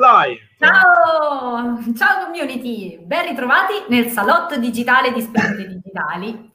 live. 0.00 0.40
Ciao, 0.58 1.78
ciao 1.94 2.24
community, 2.24 2.98
ben 2.98 3.28
ritrovati 3.28 3.74
nel 3.88 4.08
salotto 4.08 4.56
digitale 4.56 5.12
di 5.12 5.20
Spremute 5.20 5.68
Digitali. 5.68 6.50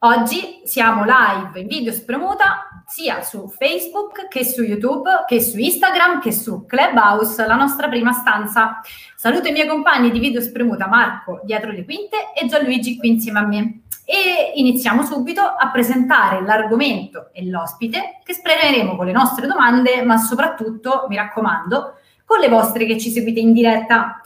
Oggi 0.00 0.62
siamo 0.64 1.04
live 1.04 1.60
in 1.60 1.66
video 1.66 1.92
spremuta 1.92 2.82
sia 2.86 3.20
su 3.22 3.46
Facebook 3.48 4.28
che 4.28 4.42
su 4.44 4.62
YouTube, 4.62 5.24
che 5.26 5.42
su 5.42 5.58
Instagram, 5.58 6.20
che 6.20 6.32
su 6.32 6.64
Clubhouse, 6.64 7.46
la 7.46 7.56
nostra 7.56 7.88
prima 7.88 8.12
stanza. 8.12 8.80
Saluto 9.14 9.48
i 9.48 9.52
miei 9.52 9.68
compagni 9.68 10.10
di 10.10 10.18
video 10.18 10.40
spremuta 10.40 10.86
Marco 10.86 11.40
dietro 11.44 11.70
le 11.70 11.84
quinte 11.84 12.32
e 12.34 12.46
Gianluigi 12.46 12.96
qui 12.96 13.08
insieme 13.10 13.38
a 13.40 13.46
me. 13.46 13.80
E 14.06 14.52
iniziamo 14.54 15.02
subito 15.02 15.42
a 15.42 15.68
presentare 15.70 16.40
l'argomento 16.40 17.28
e 17.34 17.44
l'ospite 17.44 18.20
che 18.24 18.32
spremeremo 18.32 18.96
con 18.96 19.04
le 19.04 19.12
nostre 19.12 19.46
domande, 19.46 20.00
ma 20.02 20.16
soprattutto, 20.16 21.04
mi 21.10 21.16
raccomando, 21.16 21.96
con 22.28 22.40
le 22.40 22.48
vostre 22.48 22.84
che 22.84 22.98
ci 22.98 23.08
seguite 23.08 23.40
in 23.40 23.54
diretta. 23.54 24.20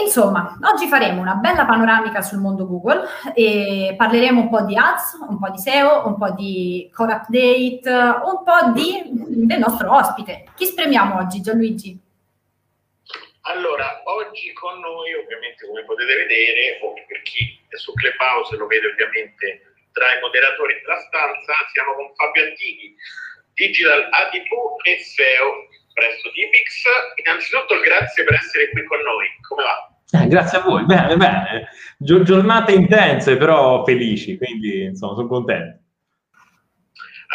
Insomma, 0.00 0.56
oggi 0.62 0.86
faremo 0.86 1.20
una 1.20 1.34
bella 1.34 1.66
panoramica 1.66 2.22
sul 2.22 2.38
mondo 2.38 2.68
Google 2.68 3.02
e 3.34 3.94
parleremo 3.96 4.42
un 4.42 4.48
po' 4.48 4.62
di 4.62 4.76
ads, 4.76 5.18
un 5.28 5.36
po' 5.40 5.50
di 5.50 5.58
SEO, 5.58 6.06
un 6.06 6.16
po' 6.16 6.30
di 6.30 6.88
core 6.94 7.14
update, 7.14 7.82
un 7.90 8.44
po' 8.46 8.70
di, 8.72 9.10
del 9.44 9.58
nostro 9.58 9.92
ospite. 9.92 10.44
Chi 10.54 10.66
spremiamo 10.66 11.18
oggi, 11.18 11.40
Gianluigi? 11.40 11.98
Allora, 13.50 14.02
oggi 14.04 14.52
con 14.52 14.78
noi, 14.78 15.14
ovviamente, 15.14 15.66
come 15.66 15.82
potete 15.82 16.14
vedere, 16.14 16.78
o 16.82 16.94
per 16.94 17.22
chi 17.22 17.58
è 17.66 17.76
su 17.76 17.92
Clubhouse 17.94 18.56
lo 18.56 18.66
vede 18.66 18.86
ovviamente 18.86 19.74
tra 19.90 20.14
i 20.14 20.20
moderatori 20.20 20.78
della 20.78 21.00
stanza, 21.00 21.54
siamo 21.72 21.94
con 21.94 22.14
Fabio 22.14 22.44
Antichi, 22.44 22.94
Digital 23.54 24.10
ADV 24.12 24.78
e 24.86 25.02
SEO 25.02 25.74
presso 25.96 26.28
Dipix. 26.30 26.84
Innanzitutto 27.24 27.80
grazie 27.80 28.24
per 28.24 28.34
essere 28.34 28.68
qui 28.70 28.84
con 28.84 29.00
noi, 29.00 29.26
come 29.48 29.62
va? 29.64 30.20
Eh, 30.20 30.28
grazie 30.28 30.58
a 30.58 30.60
voi, 30.60 30.84
bene, 30.84 31.16
bene. 31.16 31.68
Giornate 31.96 32.72
intense 32.72 33.36
però 33.36 33.82
felici, 33.82 34.36
quindi 34.36 34.92
insomma 34.92 35.14
sono 35.14 35.28
contento. 35.28 35.80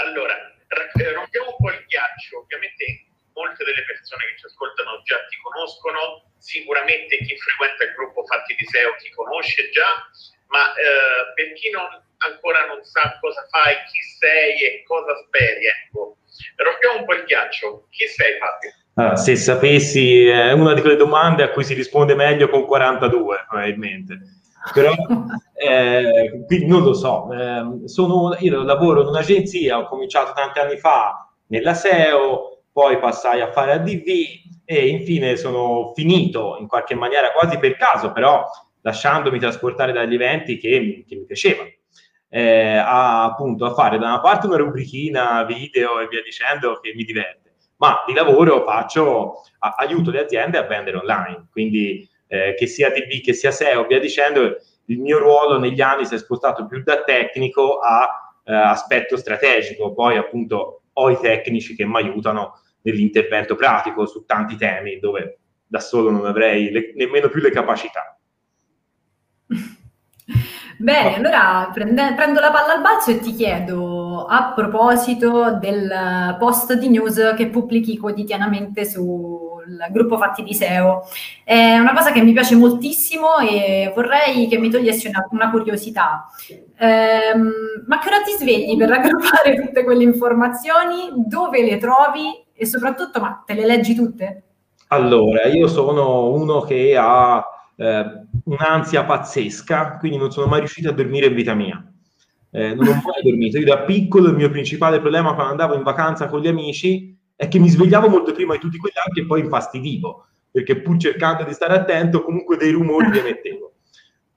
Allora, 0.05 0.38
eh, 0.38 1.13
rompiamo 1.13 1.50
un 1.50 1.58
po' 1.58 1.72
il 1.73 1.83
ghiaccio, 1.88 2.39
ovviamente 2.39 3.09
molte 3.33 3.66
delle 3.66 3.83
persone 3.83 4.25
che 4.30 4.38
ci 4.38 4.45
ascoltano 4.45 5.02
già 5.03 5.17
ti 5.25 5.35
conoscono, 5.41 6.31
sicuramente 6.38 7.17
chi 7.17 7.35
frequenta 7.38 7.83
il 7.83 7.94
gruppo 7.94 8.23
Fatti 8.25 8.55
di 8.55 8.66
SEO 8.66 8.95
ti 9.02 9.09
conosce 9.11 9.69
già, 9.72 9.89
ma 10.47 10.72
eh, 10.75 11.33
per 11.33 11.53
chi 11.53 11.69
non, 11.72 11.89
ancora 12.30 12.66
non 12.67 12.83
sa 12.83 13.17
cosa 13.19 13.45
fai, 13.50 13.75
chi 13.89 14.02
sei 14.19 14.53
e 14.63 14.83
cosa 14.83 15.16
speri, 15.25 15.66
ecco, 15.66 16.20
Rompiamo 16.56 17.00
un 17.00 17.06
po' 17.06 17.14
il 17.14 17.23
ghiaccio. 17.25 17.88
Chi 17.89 18.08
sei 18.08 18.38
Fabio? 18.39 18.72
Allora, 18.95 19.16
se 19.16 19.36
sapessi, 19.36 20.28
è 20.28 20.52
una 20.52 20.73
di 20.73 20.81
quelle 20.81 20.95
domande 20.95 21.44
a 21.44 21.50
cui 21.52 21.64
si 21.64 21.73
risponde 21.73 22.16
meglio 22.16 22.50
con 22.50 22.66
42, 22.66 23.45
probabilmente. 23.47 24.20
Però 24.73 24.92
eh, 25.56 26.45
non 26.66 26.84
lo 26.84 26.94
so. 26.94 27.30
Eh, 27.31 27.88
sono, 27.88 28.36
io 28.39 28.64
lavoro 28.64 29.02
in 29.02 29.08
un'agenzia, 29.08 29.78
ho 29.80 29.88
cominciato 29.88 30.34
tanti 30.34 30.59
anni 30.59 30.78
fa 30.78 31.30
nella 31.47 31.73
SEO, 31.73 32.64
poi 32.72 33.00
passai 33.00 33.42
a 33.42 33.52
fare 33.52 33.73
ADV 33.73 34.06
e 34.66 34.88
infine 34.88 35.36
sono 35.36 35.92
finito 35.95 36.58
in 36.59 36.67
qualche 36.67 36.95
maniera 36.95 37.31
quasi 37.31 37.58
per 37.58 37.75
caso, 37.75 38.12
però 38.12 38.45
lasciandomi 38.81 39.39
trasportare 39.39 39.92
dagli 39.92 40.14
eventi 40.14 40.58
che, 40.58 41.03
che 41.08 41.16
mi 41.16 41.25
piacevano 41.25 41.69
eh, 42.33 42.77
a, 42.77 43.25
appunto 43.25 43.65
a 43.65 43.73
fare 43.73 43.97
da 43.97 44.07
una 44.07 44.21
parte 44.21 44.47
una 44.47 44.55
rubrichina 44.55 45.43
video 45.43 45.99
e 45.99 46.07
via 46.07 46.21
dicendo 46.23 46.79
che 46.79 46.93
mi 46.95 47.03
diverte, 47.03 47.55
ma 47.75 48.03
di 48.07 48.13
lavoro 48.13 48.63
faccio, 48.65 49.41
a, 49.59 49.75
aiuto 49.77 50.11
le 50.11 50.21
aziende 50.21 50.57
a 50.57 50.63
vendere 50.63 50.97
online, 50.97 51.47
quindi 51.51 52.07
eh, 52.27 52.55
che 52.57 52.67
sia 52.67 52.89
TV, 52.91 53.21
che 53.21 53.33
sia 53.33 53.51
SEO, 53.51 53.85
via 53.85 53.99
dicendo, 53.99 54.55
il 54.85 54.99
mio 54.99 55.19
ruolo 55.19 55.59
negli 55.59 55.81
anni 55.81 56.05
si 56.05 56.15
è 56.15 56.17
spostato 56.17 56.65
più 56.67 56.81
da 56.83 57.03
tecnico 57.03 57.79
a 57.79 58.33
eh, 58.45 58.53
aspetto 58.53 59.17
strategico, 59.17 59.94
poi 59.94 60.16
appunto 60.16 60.83
ho 60.94 61.09
i 61.09 61.17
tecnici 61.19 61.75
che 61.75 61.85
mi 61.85 61.97
aiutano 61.97 62.61
nell'intervento 62.83 63.56
pratico 63.56 64.06
su 64.06 64.25
tanti 64.25 64.56
temi 64.56 65.00
dove 65.00 65.39
da 65.67 65.79
solo 65.79 66.09
non 66.09 66.25
avrei 66.25 66.72
le, 66.72 66.94
nemmeno 66.95 67.29
più 67.29 67.41
le 67.41 67.51
capacità. 67.51 68.10
Bene, 70.81 71.18
allora 71.18 71.69
prende, 71.72 72.14
prendo 72.16 72.40
la 72.40 72.50
palla 72.50 72.74
al 72.74 72.81
balzo 72.81 73.12
e 73.12 73.19
ti 73.19 73.36
chiedo, 73.36 74.25
a 74.25 74.52
proposito 74.56 75.58
del 75.59 76.36
post 76.40 76.74
di 76.74 76.90
news 76.90 77.36
che 77.38 77.50
pubblichi 77.50 78.00
quotidianamente 78.00 78.86
sul 78.86 79.78
gruppo 79.92 80.18
Fatti 80.18 80.42
di 80.42 80.56
SEO, 80.56 81.03
è 81.44 81.78
una 81.78 81.94
cosa 81.94 82.12
che 82.12 82.24
mi 82.24 82.34
piace 82.34 82.56
moltissimo 82.56 83.38
e 83.38 83.92
vorrei 83.94 84.47
che 84.47 84.58
mi 84.58 84.72
togliessi 84.72 85.08
una, 85.08 85.28
una 85.30 85.52
curiosità. 85.52 86.25
Ehm, 86.78 87.52
ma 87.86 88.00
che 88.00 88.08
ora 88.08 88.22
ti 88.25 88.31
svegli 88.31 88.75
per 88.75 88.90
raggruppare 88.90 89.62
tutte 89.62 89.84
quelle 89.84 90.03
informazioni? 90.03 91.12
Dove 91.16 91.62
le 91.62 91.78
trovi? 91.78 92.44
E 92.53 92.66
soprattutto, 92.66 93.19
ma 93.19 93.44
te 93.46 93.53
le 93.53 93.68
leggi 93.68 93.94
tutte? 93.94 94.44
Allora, 94.88 95.46
io 95.46 95.68
sono 95.68 96.31
uno 96.31 96.62
che 96.62 96.98
ha 96.98 97.46
eh, 97.75 98.25
un'ansia 98.46 99.03
pazzesca, 99.03 99.97
quindi 99.97 100.18
non 100.18 100.31
sono 100.31 100.47
mai 100.47 100.59
riuscito 100.59 100.90
a 100.90 100.94
dormire 100.94 101.28
in 101.28 101.35
vita 101.35 101.53
mia. 101.53 101.84
Eh, 102.52 102.74
non 102.74 102.88
ho 102.88 102.94
mai 102.94 103.22
dormito. 103.24 103.57
Io 103.57 103.66
da 103.66 103.79
piccolo 103.79 104.29
il 104.29 104.35
mio 104.35 104.50
principale 104.50 105.00
problema 105.00 105.34
quando 105.34 105.52
andavo 105.52 105.75
in 105.75 105.84
vacanza 105.84 106.28
con 106.28 106.41
gli 106.41 106.47
amici 106.47 107.18
è 107.35 107.47
che 107.47 107.59
mi 107.59 107.69
svegliavo 107.69 108.07
molto 108.09 108.34
prima 108.34 108.53
di 108.53 108.59
tutti 108.59 108.78
quegli 108.78 108.97
altri 109.03 109.22
e 109.22 109.25
poi 109.25 109.40
infastidivo, 109.41 110.28
perché 110.51 110.81
pur 110.81 110.97
cercando 110.97 111.44
di 111.44 111.53
stare 111.53 111.74
attento 111.74 112.24
comunque 112.24 112.57
dei 112.57 112.72
rumori 112.72 113.09
li 113.09 113.19
emettevo. 113.19 113.74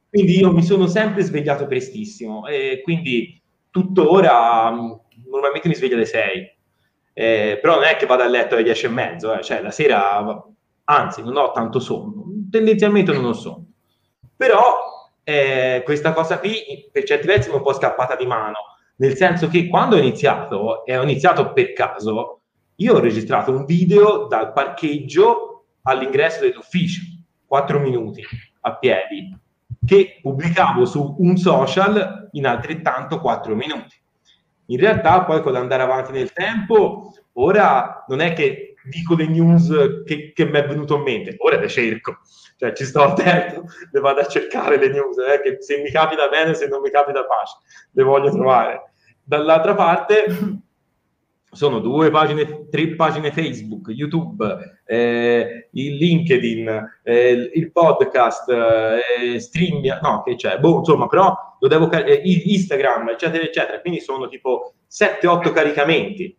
Quindi 0.08 0.38
io 0.38 0.52
mi 0.52 0.62
sono 0.62 0.86
sempre 0.86 1.22
svegliato 1.22 1.66
prestissimo 1.66 2.46
e 2.46 2.80
quindi 2.84 3.42
tuttora 3.68 4.70
mm, 4.70 4.92
normalmente 5.28 5.68
mi 5.68 5.74
sveglio 5.74 5.96
alle 5.96 6.06
6. 6.06 6.52
Eh, 7.16 7.58
però 7.60 7.74
non 7.74 7.84
è 7.84 7.96
che 7.96 8.06
vado 8.06 8.22
a 8.22 8.28
letto 8.28 8.54
alle 8.54 8.62
10 8.62 8.86
e 8.86 8.88
mezzo, 8.88 9.36
eh. 9.36 9.42
cioè 9.42 9.60
la 9.60 9.70
sera, 9.70 10.24
anzi 10.84 11.22
non 11.22 11.36
ho 11.36 11.50
tanto 11.52 11.80
sonno, 11.80 12.24
tendenzialmente 12.50 13.12
non 13.12 13.24
ho 13.24 13.32
sonno. 13.32 13.63
Però 14.44 15.08
eh, 15.22 15.80
questa 15.86 16.12
cosa 16.12 16.38
qui 16.38 16.86
per 16.92 17.04
certi 17.04 17.26
versi 17.26 17.48
mi 17.48 17.54
è 17.54 17.56
un 17.56 17.64
po' 17.64 17.72
scappata 17.72 18.14
di 18.14 18.26
mano, 18.26 18.58
nel 18.96 19.16
senso 19.16 19.48
che 19.48 19.68
quando 19.68 19.96
ho 19.96 19.98
iniziato, 19.98 20.84
e 20.84 20.98
ho 20.98 21.02
iniziato 21.02 21.54
per 21.54 21.72
caso, 21.72 22.40
io 22.74 22.94
ho 22.94 23.00
registrato 23.00 23.52
un 23.52 23.64
video 23.64 24.26
dal 24.26 24.52
parcheggio 24.52 25.64
all'ingresso 25.84 26.40
dell'ufficio, 26.40 27.00
4 27.46 27.80
minuti 27.80 28.22
a 28.60 28.76
piedi, 28.76 29.34
che 29.82 30.18
pubblicavo 30.20 30.84
su 30.84 31.16
un 31.20 31.38
social 31.38 32.28
in 32.32 32.46
altrettanto 32.46 33.20
4 33.20 33.54
minuti. 33.54 33.98
In 34.66 34.78
realtà 34.78 35.24
poi 35.24 35.40
con 35.40 35.52
l'andare 35.52 35.84
avanti 35.84 36.12
nel 36.12 36.34
tempo, 36.34 37.14
ora 37.32 38.04
non 38.08 38.20
è 38.20 38.34
che 38.34 38.73
dico 38.84 39.14
le 39.14 39.26
news 39.26 40.02
che, 40.04 40.32
che 40.34 40.44
mi 40.44 40.58
è 40.58 40.66
venuto 40.66 40.96
in 40.96 41.02
mente, 41.02 41.34
ora 41.38 41.58
le 41.58 41.68
cerco 41.68 42.18
cioè 42.56 42.72
ci 42.72 42.84
sto 42.84 43.02
attento, 43.02 43.64
le 43.90 44.00
vado 44.00 44.20
a 44.20 44.26
cercare 44.26 44.78
le 44.78 44.88
news, 44.88 45.16
eh, 45.18 45.40
che 45.42 45.62
se 45.62 45.80
mi 45.82 45.90
capita 45.90 46.28
bene, 46.28 46.54
se 46.54 46.68
non 46.68 46.80
mi 46.80 46.90
capita 46.90 47.24
pace, 47.24 47.56
le 47.92 48.02
voglio 48.02 48.30
trovare. 48.30 48.92
Dall'altra 49.22 49.74
parte 49.74 50.26
sono 51.50 51.80
due 51.80 52.10
pagine, 52.10 52.68
tre 52.68 52.94
pagine 52.94 53.32
Facebook, 53.32 53.88
YouTube, 53.88 54.80
eh, 54.84 55.68
il 55.72 55.96
LinkedIn, 55.96 57.00
eh, 57.02 57.50
il 57.52 57.72
podcast, 57.72 58.48
eh, 58.50 59.40
stream, 59.40 59.82
no, 60.00 60.22
che 60.22 60.36
c'è, 60.36 60.58
boh, 60.58 60.78
insomma, 60.78 61.06
però 61.06 61.34
lo 61.58 61.68
devo 61.68 61.88
caricare, 61.88 62.22
eh, 62.22 62.42
Instagram, 62.46 63.08
eccetera, 63.10 63.42
eccetera. 63.42 63.80
Quindi 63.80 64.00
sono 64.00 64.28
tipo 64.28 64.74
7-8 64.88 65.52
caricamenti 65.52 66.36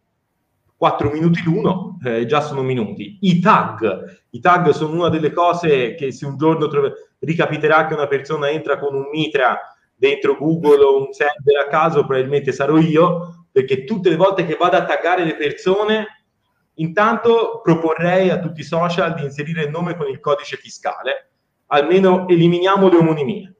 4 0.86 1.10
minuti 1.10 1.42
l'uno, 1.44 1.98
eh, 2.04 2.28
già 2.28 2.42
sono 2.42 2.62
minuti. 2.62 3.18
I 3.22 3.40
tag, 3.40 4.22
i 4.30 4.40
tag 4.40 4.70
sono 4.70 4.94
una 4.94 5.10
delle 5.10 5.34
cose 5.34 5.96
che 5.96 6.12
se 6.12 6.28
un 6.28 6.38
giorno 6.38 6.68
trove, 6.68 6.94
ricapiterà 7.22 7.88
che 7.88 7.96
una 7.96 8.06
persona 8.06 8.52
entra 8.52 8.78
con 8.78 8.94
un 8.94 9.10
mitra 9.12 9.60
dentro 9.96 10.38
Google 10.38 10.84
o 10.84 11.00
un 11.00 11.12
server 11.12 11.66
a 11.66 11.70
caso, 11.70 12.06
probabilmente 12.06 12.52
sarò 12.52 12.78
io, 12.78 13.48
perché 13.52 13.84
tutte 13.84 14.10
le 14.10 14.16
volte 14.16 14.46
che 14.46 14.58
vado 14.60 14.78
a 14.78 14.86
taggare 14.86 15.24
le 15.24 15.36
persone, 15.36 16.26
intanto 16.76 17.62
proporrei 17.64 18.30
a 18.30 18.38
tutti 18.38 18.60
i 18.60 18.64
social 18.64 19.16
di 19.16 19.24
inserire 19.24 19.64
il 19.64 19.72
nome 19.72 19.96
con 19.96 20.08
il 20.08 20.20
codice 20.20 20.56
fiscale, 20.58 21.32
almeno 21.68 22.28
eliminiamo 22.28 22.90
le 22.90 22.98
omonimie. 22.98 23.56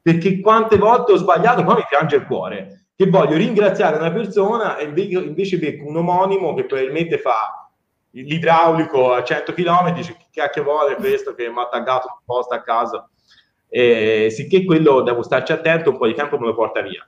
Perché 0.00 0.40
quante 0.40 0.78
volte 0.78 1.12
ho 1.12 1.16
sbagliato, 1.16 1.62
poi 1.62 1.74
mi 1.76 1.86
piange 1.86 2.16
il 2.16 2.24
cuore 2.24 2.83
che 2.96 3.06
voglio 3.06 3.36
ringraziare 3.36 3.96
una 3.96 4.12
persona 4.12 4.76
e 4.76 4.84
invece 4.84 5.58
becco 5.58 5.86
un 5.86 5.96
omonimo 5.96 6.54
che 6.54 6.64
probabilmente 6.64 7.18
fa 7.18 7.70
l'idraulico 8.10 9.12
a 9.12 9.24
100 9.24 9.52
km, 9.52 9.92
dice 9.92 10.16
che 10.16 10.26
cacchio 10.30 10.62
vuole 10.62 10.94
questo 10.94 11.34
che 11.34 11.48
mi 11.48 11.60
ha 11.60 11.68
taggato 11.68 12.06
un 12.08 12.24
post 12.24 12.52
a 12.52 12.62
caso. 12.62 13.10
E, 13.68 14.28
sicché 14.30 14.64
quello 14.64 15.00
devo 15.02 15.22
starci 15.22 15.50
attento, 15.50 15.90
un 15.90 15.98
po' 15.98 16.06
di 16.06 16.14
tempo 16.14 16.38
me 16.38 16.46
lo 16.46 16.54
porta 16.54 16.80
via. 16.80 17.06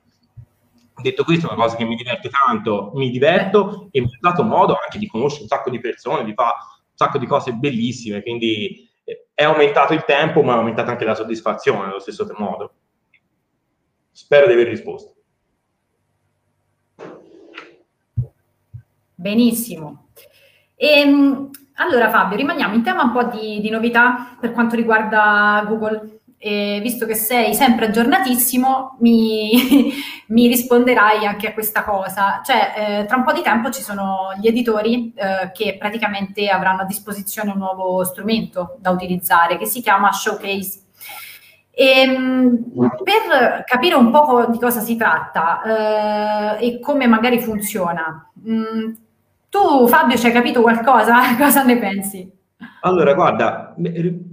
Detto 1.00 1.22
questo, 1.22 1.48
è 1.48 1.52
una 1.52 1.62
cosa 1.62 1.76
che 1.76 1.84
mi 1.84 1.94
diverte 1.94 2.30
tanto, 2.30 2.90
mi 2.94 3.10
diverto 3.10 3.88
e 3.92 4.00
mi 4.00 4.06
ha 4.06 4.18
dato 4.18 4.42
modo 4.42 4.76
anche 4.82 4.98
di 4.98 5.06
conoscere 5.06 5.42
un 5.42 5.48
sacco 5.48 5.70
di 5.70 5.78
persone, 5.78 6.24
di 6.24 6.34
fare 6.34 6.54
sacco 6.94 7.18
di 7.18 7.26
cose 7.26 7.52
bellissime, 7.52 8.22
quindi 8.22 8.88
eh, 9.04 9.28
è 9.34 9.44
aumentato 9.44 9.92
il 9.92 10.04
tempo, 10.04 10.42
ma 10.42 10.54
è 10.54 10.56
aumentata 10.56 10.90
anche 10.90 11.04
la 11.04 11.14
soddisfazione 11.14 11.90
allo 11.90 12.00
stesso 12.00 12.26
modo. 12.38 12.72
Spero 14.10 14.46
di 14.46 14.54
aver 14.54 14.68
risposto. 14.68 15.15
Benissimo. 19.26 20.10
E, 20.76 21.00
ehm, 21.00 21.50
allora 21.78 22.10
Fabio, 22.10 22.36
rimaniamo 22.36 22.76
in 22.76 22.84
tema 22.84 23.02
un 23.02 23.10
po' 23.12 23.24
di, 23.24 23.60
di 23.60 23.70
novità 23.70 24.36
per 24.38 24.52
quanto 24.52 24.76
riguarda 24.76 25.64
Google 25.66 26.20
e 26.38 26.78
visto 26.80 27.06
che 27.06 27.16
sei 27.16 27.52
sempre 27.52 27.86
aggiornatissimo, 27.86 28.98
mi, 29.00 29.50
mi 30.28 30.46
risponderai 30.46 31.26
anche 31.26 31.48
a 31.48 31.54
questa 31.54 31.82
cosa. 31.82 32.40
Cioè, 32.44 33.00
eh, 33.00 33.04
tra 33.06 33.16
un 33.16 33.24
po' 33.24 33.32
di 33.32 33.42
tempo 33.42 33.70
ci 33.70 33.82
sono 33.82 34.32
gli 34.40 34.46
editori 34.46 35.12
eh, 35.16 35.50
che 35.52 35.76
praticamente 35.76 36.48
avranno 36.48 36.82
a 36.82 36.86
disposizione 36.86 37.50
un 37.50 37.58
nuovo 37.58 38.04
strumento 38.04 38.76
da 38.78 38.90
utilizzare 38.90 39.58
che 39.58 39.66
si 39.66 39.82
chiama 39.82 40.12
Showcase. 40.12 40.82
E, 41.72 41.84
ehm, 41.84 42.72
per 43.02 43.64
capire 43.64 43.96
un 43.96 44.12
po' 44.12 44.46
di 44.48 44.58
cosa 44.60 44.78
si 44.80 44.96
tratta 44.96 46.56
eh, 46.58 46.66
e 46.68 46.80
come 46.80 47.08
magari 47.08 47.40
funziona, 47.40 48.30
mh, 48.32 48.52
mm, 48.52 48.92
tu 49.56 49.86
Fabio 49.88 50.18
ci 50.18 50.26
hai 50.26 50.32
capito 50.32 50.60
qualcosa? 50.60 51.14
Cosa 51.38 51.64
ne 51.64 51.78
pensi? 51.78 52.30
Allora, 52.82 53.14
guarda, 53.14 53.74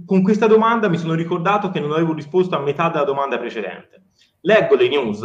con 0.04 0.22
questa 0.22 0.46
domanda 0.46 0.88
mi 0.88 0.98
sono 0.98 1.14
ricordato 1.14 1.70
che 1.70 1.80
non 1.80 1.92
avevo 1.92 2.12
risposto 2.12 2.54
a 2.56 2.60
metà 2.60 2.90
della 2.90 3.04
domanda 3.04 3.38
precedente. 3.38 4.02
Leggo 4.42 4.76
le 4.76 4.88
news, 4.88 5.22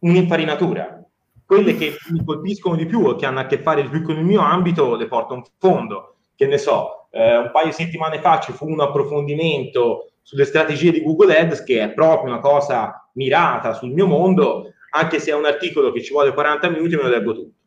un'infarinatura. 0.00 1.02
Quelle 1.44 1.76
che 1.76 1.96
mi 2.10 2.24
colpiscono 2.24 2.76
di 2.76 2.86
più 2.86 3.04
o 3.04 3.16
che 3.16 3.26
hanno 3.26 3.40
a 3.40 3.46
che 3.46 3.58
fare 3.58 3.82
di 3.82 3.88
più 3.88 4.02
con 4.02 4.16
il 4.16 4.24
mio 4.24 4.40
ambito 4.40 4.94
le 4.94 5.06
porto 5.06 5.34
in 5.34 5.42
fondo. 5.58 6.16
Che 6.34 6.46
ne 6.46 6.58
so, 6.58 7.08
eh, 7.10 7.36
un 7.36 7.50
paio 7.52 7.66
di 7.66 7.72
settimane 7.72 8.20
fa 8.20 8.40
ci 8.40 8.52
fu 8.52 8.68
un 8.68 8.80
approfondimento 8.80 10.12
sulle 10.22 10.44
strategie 10.44 10.92
di 10.92 11.02
Google 11.02 11.36
Ads, 11.36 11.64
che 11.64 11.82
è 11.82 11.90
proprio 11.92 12.32
una 12.32 12.40
cosa 12.40 13.10
mirata 13.14 13.74
sul 13.74 13.90
mio 13.90 14.06
mondo, 14.06 14.72
anche 14.90 15.18
se 15.18 15.30
è 15.30 15.34
un 15.34 15.44
articolo 15.44 15.92
che 15.92 16.02
ci 16.02 16.12
vuole 16.12 16.32
40 16.32 16.70
minuti, 16.70 16.96
me 16.96 17.02
lo 17.02 17.08
leggo 17.08 17.34
tutto. 17.34 17.61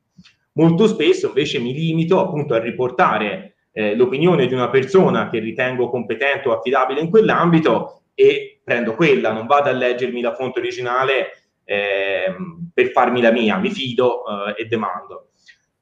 Molto 0.58 0.88
spesso 0.88 1.28
invece 1.28 1.60
mi 1.60 1.74
limito 1.74 2.20
appunto 2.20 2.54
a 2.54 2.60
riportare 2.60 3.56
eh, 3.74 3.94
l'opinione 3.96 4.48
di 4.48 4.54
una 4.54 4.70
persona 4.70 5.30
che 5.30 5.40
ritengo 5.40 5.90
competente 5.90 6.48
o 6.48 6.54
affidabile 6.54 7.02
in 7.02 7.10
quell'ambito 7.10 8.04
e 8.14 8.62
prendo 8.64 8.96
quella, 8.96 9.34
non 9.34 9.48
vado 9.48 9.70
a 9.70 9.74
leggermi 9.74 10.22
la 10.22 10.34
fonte 10.34 10.60
originale 10.60 11.50
eh, 11.66 12.34
per 12.74 12.92
farmi 12.92 13.22
la 13.22 13.32
mia, 13.32 13.58
mi 13.58 13.70
fido 13.70 14.24
eh, 14.26 14.62
e 14.62 14.66
demando. 14.66 15.32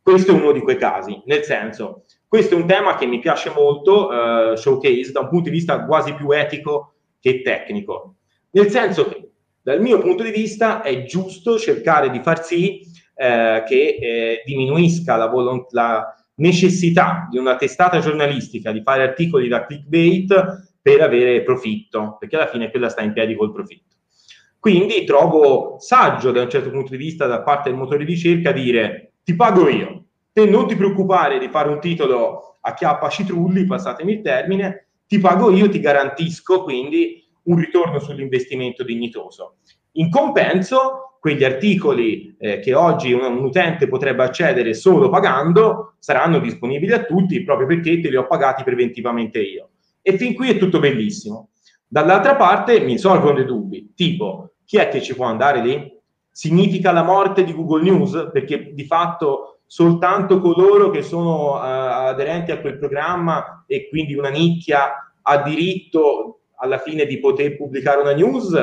Questo 0.01 0.31
è 0.31 0.33
uno 0.33 0.51
di 0.51 0.61
quei 0.61 0.77
casi, 0.77 1.21
nel 1.25 1.43
senso, 1.43 2.03
questo 2.27 2.55
è 2.55 2.57
un 2.57 2.65
tema 2.65 2.95
che 2.95 3.05
mi 3.05 3.19
piace 3.19 3.51
molto, 3.51 4.51
eh, 4.51 4.57
showcase, 4.57 5.11
da 5.11 5.19
un 5.19 5.29
punto 5.29 5.49
di 5.49 5.55
vista 5.55 5.85
quasi 5.85 6.15
più 6.15 6.31
etico 6.31 6.95
che 7.19 7.43
tecnico, 7.43 8.15
nel 8.51 8.69
senso 8.71 9.07
che 9.07 9.29
dal 9.61 9.79
mio 9.79 9.99
punto 9.99 10.23
di 10.23 10.31
vista 10.31 10.81
è 10.81 11.03
giusto 11.03 11.59
cercare 11.59 12.09
di 12.09 12.19
far 12.21 12.43
sì 12.43 12.81
eh, 13.15 13.63
che 13.65 13.97
eh, 13.99 14.43
diminuisca 14.45 15.15
la, 15.15 15.27
volontà 15.27 16.15
necessità 16.35 17.27
di 17.29 17.37
una 17.37 17.55
testata 17.55 17.99
giornalistica 17.99 18.71
di 18.71 18.81
fare 18.81 19.03
articoli 19.03 19.47
da 19.47 19.65
clickbait 19.65 20.77
per 20.81 21.01
avere 21.01 21.43
profitto, 21.43 22.17
perché 22.19 22.35
alla 22.35 22.47
fine 22.47 22.69
quella 22.69 22.89
sta 22.89 23.01
in 23.01 23.13
piedi 23.13 23.35
col 23.35 23.53
profitto. 23.53 23.95
Quindi 24.59 25.03
trovo 25.03 25.77
saggio 25.79 26.31
da 26.31 26.41
un 26.41 26.49
certo 26.49 26.69
punto 26.69 26.91
di 26.91 26.97
vista 26.97 27.25
da 27.27 27.41
parte 27.41 27.69
del 27.69 27.77
motore 27.77 28.05
di 28.05 28.13
ricerca 28.13 28.51
dire 28.51 29.13
ti 29.23 29.35
pago 29.35 29.67
io, 29.69 30.05
te 30.31 30.45
non 30.45 30.67
ti 30.67 30.75
preoccupare 30.75 31.37
di 31.37 31.49
fare 31.49 31.69
un 31.69 31.79
titolo 31.79 32.57
a 32.61 32.73
chiappa 32.73 33.09
citrulli, 33.09 33.65
passatemi 33.65 34.13
il 34.13 34.21
termine, 34.21 34.87
ti 35.05 35.19
pago 35.19 35.51
io, 35.51 35.69
ti 35.69 35.79
garantisco 35.79 36.63
quindi 36.63 37.23
un 37.43 37.57
ritorno 37.57 37.99
sull'investimento 37.99 38.83
dignitoso. 38.83 39.57
In 39.93 40.09
compenso 40.09 41.12
quegli 41.23 41.45
articoli 41.45 42.35
eh, 42.37 42.59
che 42.59 42.73
oggi 42.73 43.13
un, 43.13 43.21
un, 43.21 43.45
utente 43.45 43.87
potrebbe 43.87 44.23
accedere 44.23 44.73
solo 44.73 45.07
pagando 45.07 45.93
saranno 45.99 46.37
disponibili 46.39 46.91
a 46.91 47.05
tutti 47.05 47.41
proprio 47.45 47.65
perché 47.65 48.01
te 48.01 48.09
li 48.09 48.17
ho 48.17 48.27
pagati 48.27 48.61
preventivamente 48.63 49.39
io. 49.39 49.69
E 50.01 50.17
fin 50.17 50.33
qui 50.35 50.49
è 50.49 50.57
tutto 50.57 50.79
bellissimo. 50.79 51.51
Dall'altra 51.87 52.35
parte 52.35 52.81
mi 52.81 52.97
sorgono 52.97 53.35
dei 53.35 53.45
dubbi, 53.45 53.93
tipo 53.95 54.55
chi 54.65 54.75
è 54.75 54.89
che 54.89 55.01
ci 55.01 55.15
può 55.15 55.23
andare 55.23 55.61
lì? 55.61 55.97
Significa 56.29 56.91
la 56.91 57.03
morte 57.03 57.45
di 57.45 57.53
Google 57.53 57.83
News? 57.83 58.29
Perché 58.33 58.73
di 58.73 58.83
fatto 58.83 59.59
soltanto 59.65 60.41
coloro 60.41 60.89
che 60.89 61.03
sono 61.03 61.53
uh, 61.53 62.09
aderenti 62.09 62.51
a 62.51 62.59
quel 62.59 62.77
programma 62.77 63.63
e 63.65 63.87
quindi 63.87 64.13
una 64.13 64.29
nicchia 64.29 65.13
ha 65.21 65.37
diritto 65.41 66.39
alla 66.57 66.79
fine 66.79 67.05
di 67.05 67.17
poter 67.21 67.55
pubblicare 67.55 68.01
una 68.01 68.13
news 68.13 68.53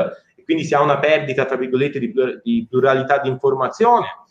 quindi 0.50 0.67
si 0.67 0.75
ha 0.75 0.82
una 0.82 0.99
perdita, 0.99 1.44
tra 1.44 1.55
virgolette, 1.55 2.00
di, 2.00 2.12
di 2.43 2.67
pluralità 2.69 3.19
di 3.19 3.29
informazione, 3.29 4.25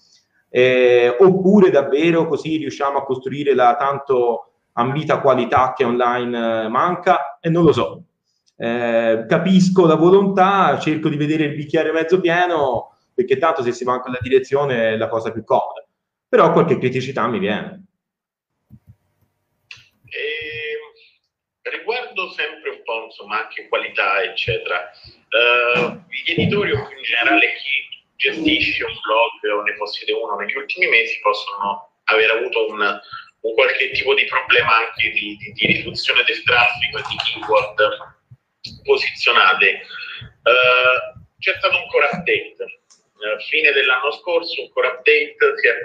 eh, 0.50 1.16
oppure 1.18 1.70
davvero 1.70 2.28
così 2.28 2.58
riusciamo 2.58 2.98
a 2.98 3.06
costruire 3.06 3.54
la 3.54 3.78
tanto 3.78 4.52
ambita 4.74 5.22
qualità 5.22 5.72
che 5.74 5.86
online 5.86 6.66
eh, 6.66 6.68
manca, 6.68 7.40
e 7.40 7.48
non 7.48 7.64
lo 7.64 7.72
so. 7.72 8.04
Eh, 8.58 9.24
capisco 9.30 9.88
la 9.88 9.96
volontà, 9.96 10.78
cerco 10.78 11.08
di 11.08 11.16
vedere 11.16 11.46
il 11.46 11.56
bicchiere 11.56 11.94
mezzo 11.94 12.20
pieno, 12.20 12.98
perché 13.14 13.38
tanto 13.38 13.64
se 13.64 13.72
si 13.72 13.86
in 13.86 14.00
quella 14.02 14.18
direzione 14.20 14.90
è 14.92 14.98
la 14.98 15.08
cosa 15.08 15.32
più 15.32 15.46
comoda. 15.46 15.86
Però 16.28 16.52
qualche 16.52 16.78
criticità 16.78 17.28
mi 17.28 17.40
viene. 17.40 17.86
E, 20.04 21.70
riguardo 21.70 22.30
sempre 22.32 22.72
un 22.72 22.82
po', 22.84 23.06
insomma, 23.06 23.44
anche 23.44 23.70
qualità, 23.70 24.22
eccetera, 24.22 24.92
uh, 25.30 26.02
gli 26.10 26.32
editori 26.32 26.72
o 26.72 26.88
più 26.88 26.98
in 26.98 27.04
generale 27.04 27.54
chi 27.56 27.88
gestisce 28.16 28.84
un 28.84 28.98
blog 29.02 29.60
o 29.60 29.62
ne 29.64 29.74
possiede 29.76 30.12
uno 30.12 30.36
negli 30.36 30.56
ultimi 30.56 30.88
mesi 30.88 31.20
possono 31.22 32.02
aver 32.06 32.32
avuto 32.32 32.68
un, 32.68 32.80
un 33.42 33.54
qualche 33.54 33.92
tipo 33.92 34.14
di 34.14 34.26
problema 34.26 34.78
anche 34.78 35.12
di, 35.12 35.38
di, 35.38 35.52
di 35.54 35.66
riduzione 35.68 36.24
del 36.26 36.44
traffico 36.44 36.98
e 36.98 37.04
di 37.08 37.16
keyword 37.16 37.78
posizionate. 38.84 39.82
Uh, 40.44 41.20
c'è 41.40 41.56
stato 41.58 41.78
un 41.78 41.88
core 41.88 42.10
update. 42.12 42.56
Uh, 43.20 43.40
fine 43.48 43.72
dell'anno 43.72 44.12
scorso 44.12 44.62
un 44.62 44.70
core 44.72 44.88
update, 44.88 45.36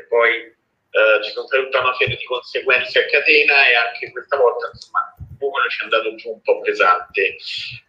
poi 0.08 0.54
uh, 0.90 1.22
ci 1.22 1.30
sono 1.30 1.46
state 1.46 1.62
tutta 1.64 1.80
una 1.80 1.94
serie 1.94 2.16
di 2.16 2.24
conseguenze 2.24 3.04
a 3.04 3.06
catena 3.06 3.68
e 3.68 3.74
anche 3.74 4.10
questa 4.10 4.36
volta 4.36 4.70
insomma 4.72 5.14
Google 5.38 5.68
ci 5.68 5.80
è 5.80 5.82
andato 5.84 6.14
giù 6.16 6.30
un 6.30 6.42
po' 6.42 6.60
pesante. 6.60 7.36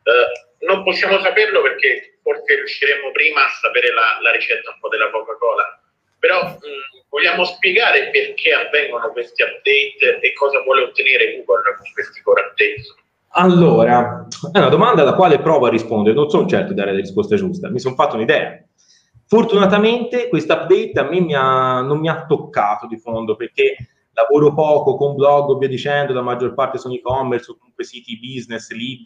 Uh, 0.03 0.44
non 0.65 0.84
possiamo 0.84 1.19
saperlo 1.19 1.62
perché 1.62 2.19
forse 2.22 2.55
riusciremo 2.55 3.12
prima 3.12 3.45
a 3.45 3.50
sapere 3.62 3.93
la, 3.93 4.19
la 4.22 4.31
ricetta 4.31 4.72
un 4.72 4.79
po' 4.79 4.89
della 4.89 5.10
Coca-Cola, 5.10 5.79
però 6.19 6.43
mh, 6.43 6.50
mm, 6.50 7.05
vogliamo 7.10 7.45
spiegare 7.45 8.10
perché 8.10 8.51
avvengono 8.53 9.12
questi 9.12 9.43
update 9.43 10.19
e 10.19 10.34
cosa 10.34 10.62
vuole 10.63 10.84
ottenere 10.84 11.38
Google 11.38 11.75
con 11.77 11.88
questi 11.93 12.22
core 12.22 12.41
update? 12.41 13.03
Allora, 13.38 14.27
è 14.51 14.57
una 14.57 14.69
domanda 14.69 15.01
alla 15.01 15.13
quale 15.13 15.39
provo 15.39 15.65
a 15.65 15.69
rispondere, 15.69 16.15
non 16.15 16.29
sono 16.29 16.48
certo 16.48 16.69
di 16.69 16.75
dare 16.75 16.91
la 16.91 17.00
risposta 17.00 17.36
giusta, 17.36 17.69
mi 17.69 17.79
sono 17.79 17.95
fatto 17.95 18.15
un'idea. 18.15 18.63
Fortunatamente 19.27 20.29
questo 20.29 20.53
update 20.53 20.93
a 20.95 21.03
me 21.03 21.19
mi 21.19 21.36
ha, 21.36 21.81
non 21.81 22.00
mi 22.00 22.07
ha 22.07 22.25
toccato 22.25 22.88
di 22.88 22.98
fondo 22.98 23.36
perché 23.36 23.75
lavoro 24.15 24.53
poco 24.53 24.95
con 24.95 25.15
blog 25.15 25.50
o 25.50 25.57
via 25.57 25.67
dicendo, 25.67 26.13
la 26.13 26.22
maggior 26.22 26.53
parte 26.53 26.77
sono 26.77 26.93
e-commerce 26.93 27.51
o 27.51 27.57
comunque 27.57 27.84
siti 27.84 28.17
business, 28.17 28.72
lead, 28.72 29.03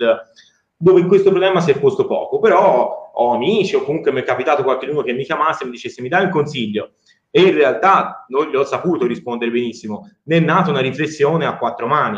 dove 0.81 1.05
questo 1.07 1.29
problema 1.29 1.59
si 1.59 1.71
è 1.71 1.77
posto 1.77 2.05
poco, 2.05 2.39
però 2.39 3.11
ho 3.13 3.33
amici 3.33 3.75
o 3.75 3.83
comunque 3.83 4.13
mi 4.13 4.21
è 4.21 4.23
capitato 4.23 4.63
qualcuno 4.63 5.01
che 5.01 5.11
mi 5.11 5.25
chiamasse 5.25 5.63
e 5.63 5.65
mi 5.65 5.73
dicesse 5.73 6.01
mi 6.01 6.07
dai 6.07 6.23
un 6.23 6.29
consiglio 6.29 6.91
e 7.29 7.41
in 7.41 7.53
realtà 7.53 8.23
non 8.29 8.47
gli 8.47 8.55
ho 8.55 8.63
saputo 8.63 9.05
rispondere 9.05 9.51
benissimo, 9.51 10.09
ne 10.23 10.37
è 10.37 10.39
nata 10.39 10.69
una 10.69 10.79
riflessione 10.79 11.45
a 11.45 11.57
quattro 11.57 11.85
mani. 11.85 12.17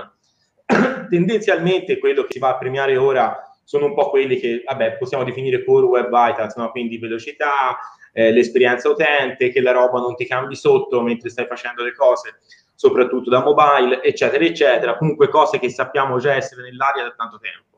Tendenzialmente 1.10 1.98
quello 1.98 2.22
che 2.22 2.34
si 2.34 2.40
va 2.40 2.50
a 2.50 2.58
premiare 2.58 2.98
ora 2.98 3.52
sono 3.64 3.88
un 3.88 3.96
po' 3.96 4.12
quelli 4.12 4.38
che, 4.38 4.62
vabbè, 4.64 4.98
possiamo 4.98 5.24
definire 5.24 5.66
core 5.66 5.88
web 5.88 6.06
vitals, 6.06 6.56
no? 6.56 6.70
quindi 6.70 7.00
velocità, 7.00 7.80
eh, 8.14 8.32
l'esperienza 8.32 8.90
utente, 8.90 9.50
che 9.50 9.62
la 9.62 9.72
roba 9.72 10.00
non 10.00 10.16
ti 10.16 10.28
cambi 10.28 10.56
sotto 10.56 11.02
mentre 11.02 11.30
stai 11.30 11.48
facendo 11.48 11.84
le 11.84 11.96
cose 11.96 12.42
soprattutto 12.76 13.32
da 13.32 13.44
mobile, 13.44 14.04
eccetera, 14.04 14.44
eccetera, 14.44 14.98
comunque 14.98 15.30
cose 15.30 15.58
che 15.58 15.70
sappiamo 15.70 16.20
già 16.20 16.36
essere 16.36 16.62
nell'aria 16.62 17.04
da 17.04 17.14
tanto 17.16 17.40
tempo. 17.40 17.71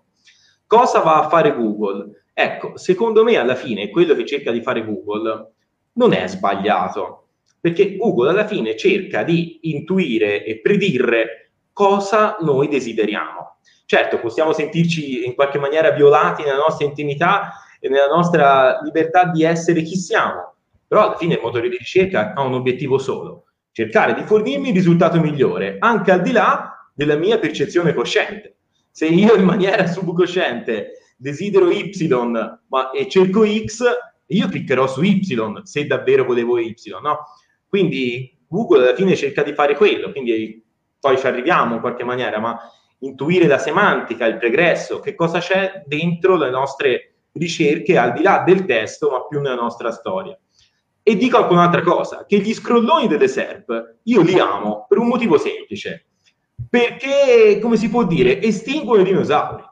Cosa 0.66 1.00
va 1.00 1.24
a 1.24 1.30
fare 1.30 1.56
Google? 1.56 2.26
Ecco, 2.34 2.78
secondo 2.78 3.24
me 3.24 3.38
alla 3.38 3.56
fine 3.56 3.90
quello 3.90 4.16
che 4.16 4.26
cerca 4.26 4.52
di 4.52 4.62
fare 4.62 4.84
Google 4.84 5.52
non 5.94 6.14
è 6.14 6.28
sbagliato, 6.28 7.28
perché 7.60 7.96
Google 7.96 8.32
alla 8.32 8.48
fine 8.48 8.76
cerca 8.76 9.24
di 9.24 9.60
intuire 9.64 10.44
e 10.44 10.60
predire 10.60 11.52
cosa 11.72 12.38
noi 12.42 12.68
desideriamo. 12.68 13.58
Certo, 13.86 14.20
possiamo 14.20 14.54
sentirci 14.54 15.26
in 15.26 15.36
qualche 15.36 15.60
maniera 15.60 15.92
violati 15.92 16.44
nella 16.44 16.58
nostra 16.58 16.86
intimità 16.86 17.54
e 17.80 17.90
nella 17.90 18.08
nostra 18.08 18.80
libertà 18.82 19.26
di 19.26 19.44
essere 19.44 19.82
chi 19.82 19.96
siamo, 19.96 20.56
però 20.88 21.04
alla 21.04 21.18
fine 21.18 21.36
il 21.36 21.42
motore 21.42 21.70
di 21.70 21.78
ricerca 21.78 22.34
ha 22.34 22.42
un 22.42 22.54
obiettivo 22.54 22.98
solo, 22.98 23.46
cercare 23.72 24.14
di 24.14 24.24
fornirmi 24.24 24.70
il 24.70 24.74
risultato 24.74 25.20
migliore, 25.20 25.76
anche 25.80 26.12
al 26.12 26.22
di 26.22 26.32
là 26.32 26.90
della 26.96 27.16
mia 27.16 27.38
percezione 27.40 27.94
cosciente. 27.94 28.53
Se 28.96 29.08
io 29.08 29.34
in 29.34 29.44
maniera 29.44 29.88
subcosciente 29.88 31.16
desidero 31.18 31.72
Y 31.72 31.92
ma, 32.68 32.92
e 32.92 33.10
cerco 33.10 33.44
X, 33.44 33.84
io 34.28 34.48
cliccherò 34.48 34.86
su 34.86 35.02
Y 35.02 35.26
se 35.64 35.88
davvero 35.88 36.26
volevo 36.26 36.60
Y, 36.60 36.76
no? 37.02 37.26
Quindi 37.68 38.38
Google 38.48 38.84
alla 38.84 38.96
fine 38.96 39.16
cerca 39.16 39.42
di 39.42 39.54
fare 39.54 39.76
quello, 39.76 40.12
quindi 40.12 40.64
poi 41.00 41.18
ci 41.18 41.26
arriviamo 41.26 41.74
in 41.74 41.82
qualche 41.82 42.04
maniera, 42.04 42.38
ma 42.38 42.56
intuire 43.00 43.48
la 43.48 43.58
semantica, 43.58 44.28
il 44.28 44.38
pregresso, 44.38 45.00
che 45.00 45.16
cosa 45.16 45.40
c'è 45.40 45.82
dentro 45.88 46.38
le 46.38 46.52
nostre 46.52 47.16
ricerche 47.32 47.98
al 47.98 48.14
di 48.14 48.22
là 48.22 48.44
del 48.46 48.64
testo, 48.66 49.10
ma 49.10 49.26
più 49.26 49.42
nella 49.42 49.56
nostra 49.56 49.92
storia. 49.92 50.38
E 51.02 51.16
dico 51.16 51.38
anche 51.38 51.52
un'altra 51.52 51.82
cosa, 51.82 52.26
che 52.28 52.38
gli 52.38 52.54
scrolloni 52.54 53.08
delle 53.08 53.28
SERP 53.28 53.96
io 54.04 54.22
li 54.22 54.38
amo 54.38 54.86
per 54.88 55.00
un 55.00 55.08
motivo 55.08 55.40
semplice, 55.40 56.10
perché, 56.74 57.60
come 57.62 57.78
si 57.78 57.88
può 57.88 58.04
dire, 58.04 58.42
estinguono 58.42 59.02
i 59.02 59.06
dinosauri. 59.06 59.64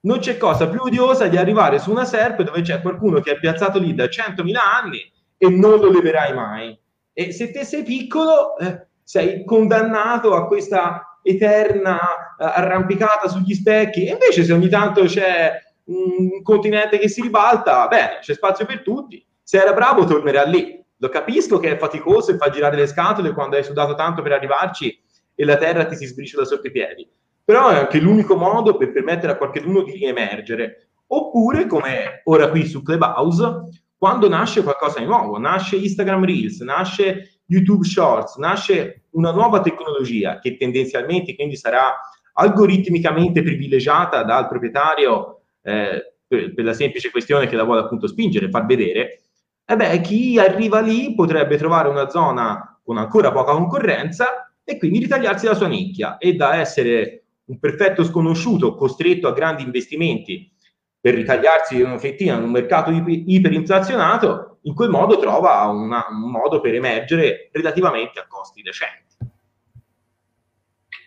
Non 0.00 0.18
c'è 0.18 0.38
cosa 0.38 0.68
più 0.68 0.80
odiosa 0.82 1.28
di 1.28 1.36
arrivare 1.36 1.78
su 1.78 1.92
una 1.92 2.04
SERP 2.04 2.42
dove 2.42 2.62
c'è 2.62 2.80
qualcuno 2.80 3.20
che 3.20 3.30
è 3.30 3.38
piazzato 3.38 3.78
lì 3.78 3.94
da 3.94 4.06
100.000 4.06 4.56
anni 4.56 4.98
e 5.36 5.48
non 5.48 5.78
lo 5.78 5.88
leverai 5.88 6.34
mai. 6.34 6.76
E 7.12 7.30
se 7.30 7.52
te 7.52 7.64
sei 7.64 7.84
piccolo, 7.84 8.58
eh, 8.58 8.88
sei 9.04 9.44
condannato 9.44 10.34
a 10.34 10.48
questa 10.48 11.20
eterna 11.22 12.00
eh, 12.00 12.44
arrampicata 12.44 13.28
sugli 13.28 13.54
specchi. 13.54 14.06
E 14.06 14.10
invece 14.10 14.42
se 14.42 14.52
ogni 14.52 14.68
tanto 14.68 15.04
c'è 15.04 15.52
un 15.84 16.42
continente 16.42 16.98
che 16.98 17.08
si 17.08 17.22
ribalta, 17.22 17.86
bene, 17.86 18.18
c'è 18.20 18.34
spazio 18.34 18.66
per 18.66 18.82
tutti. 18.82 19.24
Se 19.40 19.60
era 19.60 19.72
bravo 19.72 20.04
tornerà 20.06 20.42
lì. 20.42 20.84
Lo 20.96 21.08
capisco 21.08 21.60
che 21.60 21.70
è 21.70 21.78
faticoso 21.78 22.32
e 22.32 22.36
fa 22.36 22.50
girare 22.50 22.74
le 22.74 22.88
scatole 22.88 23.32
quando 23.32 23.54
hai 23.54 23.62
sudato 23.62 23.94
tanto 23.94 24.22
per 24.22 24.32
arrivarci 24.32 25.01
e 25.34 25.44
la 25.44 25.56
terra 25.56 25.86
ti 25.86 25.96
si 25.96 26.06
sbriciola 26.06 26.44
sotto 26.44 26.66
i 26.66 26.70
piedi. 26.70 27.08
Però 27.44 27.68
è 27.68 27.76
anche 27.76 27.98
l'unico 27.98 28.36
modo 28.36 28.76
per 28.76 28.92
permettere 28.92 29.32
a 29.32 29.36
qualcuno 29.36 29.82
di 29.82 29.92
riemergere. 29.92 30.88
Oppure, 31.08 31.66
come 31.66 32.22
ora 32.24 32.48
qui 32.48 32.66
su 32.66 32.82
Clubhouse, 32.82 33.68
quando 33.98 34.28
nasce 34.28 34.62
qualcosa 34.62 35.00
di 35.00 35.04
nuovo, 35.04 35.38
nasce 35.38 35.76
Instagram 35.76 36.24
Reels, 36.24 36.60
nasce 36.60 37.40
YouTube 37.46 37.84
Shorts, 37.84 38.36
nasce 38.36 39.04
una 39.10 39.30
nuova 39.30 39.60
tecnologia 39.60 40.38
che 40.38 40.56
tendenzialmente 40.56 41.34
quindi 41.34 41.56
sarà 41.56 42.00
algoritmicamente 42.34 43.42
privilegiata 43.42 44.22
dal 44.22 44.48
proprietario 44.48 45.42
eh, 45.62 46.14
per, 46.26 46.54
per, 46.54 46.64
la 46.64 46.72
semplice 46.72 47.10
questione 47.10 47.46
che 47.46 47.56
la 47.56 47.64
vuole 47.64 47.80
appunto 47.80 48.06
spingere, 48.06 48.48
far 48.48 48.64
vedere, 48.64 49.20
e 49.64 49.76
beh, 49.76 50.00
chi 50.00 50.38
arriva 50.38 50.80
lì 50.80 51.14
potrebbe 51.14 51.56
trovare 51.56 51.88
una 51.88 52.08
zona 52.08 52.80
con 52.82 52.96
ancora 52.96 53.30
poca 53.30 53.52
concorrenza 53.52 54.51
e 54.72 54.78
quindi 54.78 55.00
ritagliarsi 55.00 55.46
la 55.46 55.54
sua 55.54 55.68
nicchia 55.68 56.16
e 56.18 56.34
da 56.34 56.56
essere 56.56 57.24
un 57.44 57.58
perfetto 57.58 58.04
sconosciuto 58.04 58.74
costretto 58.74 59.28
a 59.28 59.32
grandi 59.32 59.62
investimenti 59.62 60.50
per 60.98 61.14
ritagliarsi 61.14 61.80
una 61.80 61.98
fettina 61.98 62.36
in 62.36 62.44
un 62.44 62.50
mercato 62.50 62.90
iperinflazionato, 62.90 64.60
in 64.62 64.74
quel 64.74 64.88
modo 64.88 65.18
trova 65.18 65.66
una, 65.66 66.06
un 66.08 66.30
modo 66.30 66.60
per 66.60 66.74
emergere 66.74 67.50
relativamente 67.52 68.20
a 68.20 68.26
costi 68.26 68.62
decenti. 68.62 69.16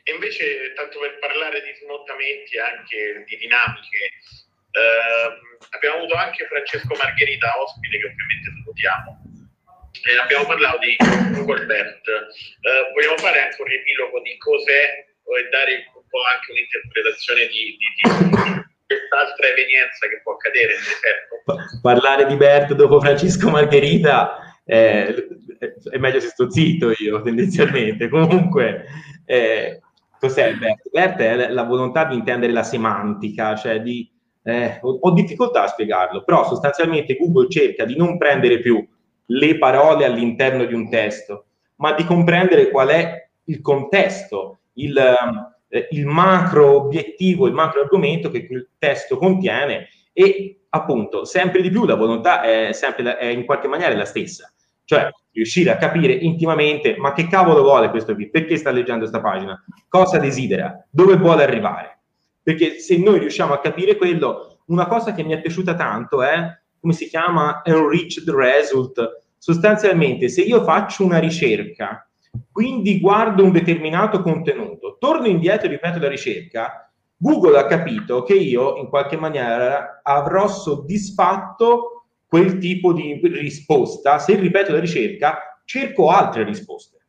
E 0.03 0.13
invece, 0.13 0.74
tanto 0.75 1.00
per 1.00 1.17
parlare 1.19 1.62
di 1.62 1.74
smottamenti 1.81 2.55
e 2.55 2.60
anche 2.60 3.25
di 3.27 3.38
dinamiche 3.38 4.12
Uh, 4.75 5.31
abbiamo 5.69 6.03
avuto 6.03 6.15
anche 6.15 6.45
Francesco 6.48 6.93
Margherita 7.00 7.48
ospite 7.63 7.98
che 7.98 8.07
ovviamente 8.12 8.51
salutiamo 8.60 9.25
e 10.04 10.18
abbiamo 10.20 10.46
parlato 10.46 10.80
di 10.84 10.96
Google 11.40 11.66
Bert 11.66 12.06
uh, 12.08 12.94
vogliamo 12.94 13.18
fare 13.18 13.40
anche 13.48 13.62
un 13.62 13.68
riepilogo 13.68 14.20
di 14.22 14.36
cos'è 14.38 14.84
e 15.25 15.50
dare 15.50 15.90
un 15.96 16.06
po' 16.10 16.22
anche 16.28 16.52
un'interpretazione 16.52 17.48
di, 17.48 17.78
di, 17.80 17.88
di 18.04 18.64
quest'altra 18.86 19.48
evenienza 19.48 20.08
che 20.08 20.22
può 20.22 20.34
accadere 20.34 20.75
nel 20.75 20.86
deserto 20.86 21.36
parlare 21.82 22.25
di 22.25 22.36
Bert 22.36 22.74
dopo 22.74 23.00
Francesco 23.00 23.50
Margherita 23.50 24.46
eh, 24.66 25.28
è 25.92 25.98
meglio 25.98 26.20
se 26.20 26.30
sto 26.30 26.50
zitto 26.50 26.92
io 26.98 27.22
tendenzialmente. 27.22 28.10
Comunque 28.10 28.86
eh, 29.25 29.82
cos'è 30.20 30.56
BERT? 30.56 30.90
BERT 30.92 31.18
è 31.20 31.50
la 31.50 31.64
volontà 31.64 32.06
di 32.06 32.16
intendere 32.16 32.52
la 32.52 32.64
semantica 32.64 33.56
cioè 33.56 33.82
di 33.82 34.10
eh, 34.44 34.80
ho, 34.82 34.98
ho, 35.02 35.12
difficoltà 35.12 35.64
a 35.64 35.68
spiegarlo, 35.68 36.24
però 36.24 36.46
sostanzialmente 36.46 37.16
Google 37.16 37.50
cerca 37.50 37.84
di 37.86 37.96
non 37.96 38.18
prendere 38.18 38.60
più 38.60 38.86
le 39.27 39.58
parole 39.58 40.05
all'interno 40.05 40.65
di 40.65 40.74
un 40.74 40.89
testo, 40.89 41.46
ma 41.77 41.94
di 41.94 42.05
comprendere 42.05 42.70
qual 42.70 42.89
è 42.89 43.29
il 43.46 43.62
contesto, 43.62 44.60
il, 44.74 44.98
eh, 45.70 45.88
il 45.91 46.05
macro 46.05 46.75
obiettivo, 46.84 47.48
il 47.48 47.53
macro 47.53 47.82
argomento 47.82 48.29
che 48.29 48.46
quel 48.48 48.70
testo 48.77 49.17
contiene 49.17 49.88
e 50.13 50.60
appunto 50.70 51.25
sempre 51.25 51.62
di 51.62 51.70
più 51.70 51.86
la 51.86 51.96
volontà 51.96 52.41
è, 52.41 52.72
sempre, 52.74 53.17
è 53.17 53.25
in 53.25 53.46
qualche 53.46 53.67
maniera 53.67 53.96
la 53.96 54.05
stessa, 54.05 54.51
cioè 54.84 55.10
riuscire 55.32 55.72
a 55.72 55.77
capire 55.77 56.13
intimamente 56.13 56.96
ma 56.98 57.12
che 57.13 57.27
cavolo 57.27 57.62
vuole 57.62 57.89
questo 57.89 58.13
qui, 58.13 58.29
perché 58.29 58.58
sta 58.58 58.72
leggendo 58.72 59.08
questa 59.08 59.22
pagina, 59.22 59.62
cosa 59.88 60.17
desidera, 60.17 60.86
dove 60.89 61.17
vuole 61.17 61.44
arrivare? 61.44 62.00
Perché 62.41 62.79
se 62.79 62.98
noi 62.98 63.20
riusciamo 63.20 63.53
a 63.53 63.60
capire 63.60 63.98
quello, 63.98 64.60
una 64.67 64.88
cosa 64.88 65.13
che 65.13 65.24
mi 65.24 65.34
è 65.34 65.41
piaciuta 65.41 65.75
tanto 65.75 66.22
è, 66.22 66.60
come 66.86 66.94
si 66.94 67.10
chiama, 67.10 67.63
enriched 67.65 68.30
result. 68.30 69.24
Sostanzialmente, 69.39 70.30
se 70.30 70.44
io 70.44 70.63
faccio 70.63 71.04
una 71.04 71.18
ricerca, 71.18 72.08
quindi 72.51 73.00
guardo 73.00 73.44
un 73.44 73.51
determinato 73.51 74.22
contenuto, 74.22 74.98
torno 75.00 75.25
indietro 75.25 75.65
e 75.65 75.72
ripeto 75.72 75.98
la 75.98 76.08
ricerca, 76.08 76.92
Google 77.18 77.58
ha 77.58 77.65
capito 77.65 78.22
che 78.22 78.36
io 78.36 78.77
in 78.77 78.88
qualche 78.88 79.18
maniera 79.18 80.01
avrò 80.04 80.48
soddisfatto 80.48 82.06
quel 82.27 82.60
tipo 82.60 82.94
di 82.94 83.20
risposta. 83.24 84.20
Se 84.20 84.36
ripeto 84.36 84.72
la 84.74 84.80
ricerca, 84.80 85.60
cerco 85.65 86.12
altre 86.12 86.44
risposte. 86.44 87.00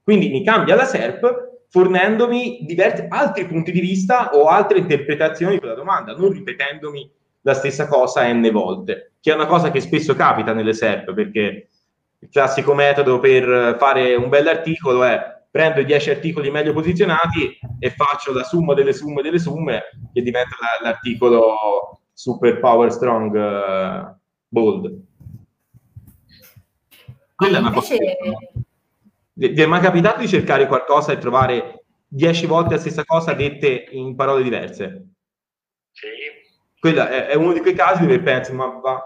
Quindi 0.00 0.28
mi 0.28 0.44
cambia 0.44 0.76
la 0.76 0.84
SERP 0.84 1.54
fornendomi 1.70 2.60
diversi, 2.60 3.04
altri 3.08 3.46
punti 3.46 3.72
di 3.72 3.80
vista 3.80 4.30
o 4.32 4.46
altre 4.46 4.78
interpretazioni 4.78 5.58
della 5.58 5.74
domanda, 5.74 6.14
non 6.14 6.30
ripetendomi 6.30 7.10
la 7.44 7.54
stessa 7.54 7.86
cosa 7.86 8.26
n 8.32 8.48
volte, 8.50 9.12
che 9.20 9.30
è 9.30 9.34
una 9.34 9.46
cosa 9.46 9.70
che 9.70 9.80
spesso 9.80 10.14
capita 10.14 10.52
nelle 10.52 10.72
SERP, 10.72 11.12
perché 11.12 11.68
il 12.18 12.28
classico 12.30 12.74
metodo 12.74 13.18
per 13.18 13.76
fare 13.78 14.14
un 14.14 14.30
bell'articolo 14.30 15.04
è 15.04 15.42
prendo 15.50 15.80
i 15.80 15.84
10 15.84 16.10
articoli 16.10 16.50
meglio 16.50 16.72
posizionati 16.72 17.58
e 17.78 17.90
faccio 17.90 18.32
la 18.32 18.42
somma 18.42 18.74
delle 18.74 18.92
somme 18.92 19.22
delle 19.22 19.38
somme 19.38 19.82
che 20.12 20.22
diventa 20.22 20.56
l'articolo 20.82 22.00
super 22.12 22.58
power 22.60 22.90
strong 22.90 23.34
uh, 23.34 24.16
bold. 24.48 25.02
Quella 27.34 27.58
è 27.58 27.60
una 27.60 27.72
cosa. 27.72 27.94
Vi 29.36 29.60
è 29.60 29.66
mai 29.66 29.80
capitato 29.80 30.20
di 30.20 30.28
cercare 30.28 30.66
qualcosa 30.66 31.12
e 31.12 31.18
trovare 31.18 31.84
dieci 32.06 32.46
volte 32.46 32.74
la 32.74 32.80
stessa 32.80 33.04
cosa 33.04 33.34
dette 33.34 33.88
in 33.90 34.14
parole 34.14 34.42
diverse? 34.42 35.08
Sì. 35.92 36.42
Quella 36.84 37.08
è, 37.08 37.28
è 37.28 37.34
uno 37.34 37.54
di 37.54 37.60
quei 37.60 37.72
casi 37.72 38.02
dove 38.02 38.20
pensi, 38.20 38.52
ma 38.52 38.66
va... 38.66 39.02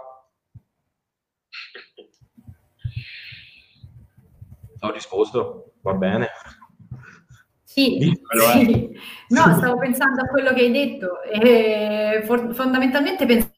Ho 4.81 4.91
risposto, 4.91 5.75
va 5.83 5.93
bene. 5.93 6.27
Sì, 7.63 7.99
sì. 8.01 8.69
Eh. 8.73 8.91
no, 9.29 9.55
stavo 9.55 9.79
pensando 9.79 10.23
a 10.23 10.27
quello 10.27 10.53
che 10.55 10.63
hai 10.63 10.73
detto 10.73 11.23
e 11.23 12.25
for- 12.25 12.53
fondamentalmente 12.53 13.25
pensavo 13.27 13.53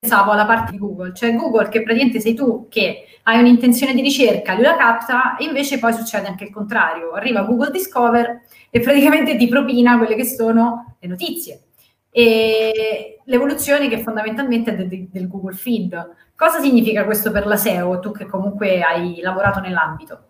pensavo 0.00 0.32
alla 0.32 0.46
parte 0.46 0.72
di 0.72 0.78
Google, 0.78 1.14
cioè 1.14 1.36
Google 1.36 1.68
che 1.68 1.84
praticamente 1.84 2.18
sei 2.18 2.34
tu 2.34 2.66
che 2.68 3.04
hai 3.24 3.38
un'intenzione 3.38 3.94
di 3.94 4.00
ricerca, 4.00 4.54
lui 4.54 4.64
la 4.64 4.76
capta 4.76 5.36
e 5.36 5.44
invece 5.44 5.78
poi 5.78 5.92
succede 5.92 6.26
anche 6.26 6.42
il 6.44 6.50
contrario, 6.50 7.12
arriva 7.12 7.42
Google 7.42 7.70
Discover 7.70 8.40
e 8.70 8.80
praticamente 8.80 9.36
ti 9.36 9.46
propina 9.46 9.98
quelle 9.98 10.16
che 10.16 10.24
sono 10.24 10.96
le 10.98 11.06
notizie 11.06 11.66
e 12.10 13.20
l'evoluzione 13.24 13.88
che 13.88 14.02
fondamentalmente 14.02 14.72
è 14.72 14.76
del, 14.76 15.08
del 15.08 15.28
Google 15.28 15.54
Feed. 15.54 16.16
Cosa 16.34 16.60
significa 16.60 17.04
questo 17.04 17.30
per 17.30 17.46
la 17.46 17.56
SEO, 17.56 18.00
tu 18.00 18.12
che 18.12 18.26
comunque 18.26 18.82
hai 18.82 19.20
lavorato 19.20 19.60
nell'ambito, 19.60 20.20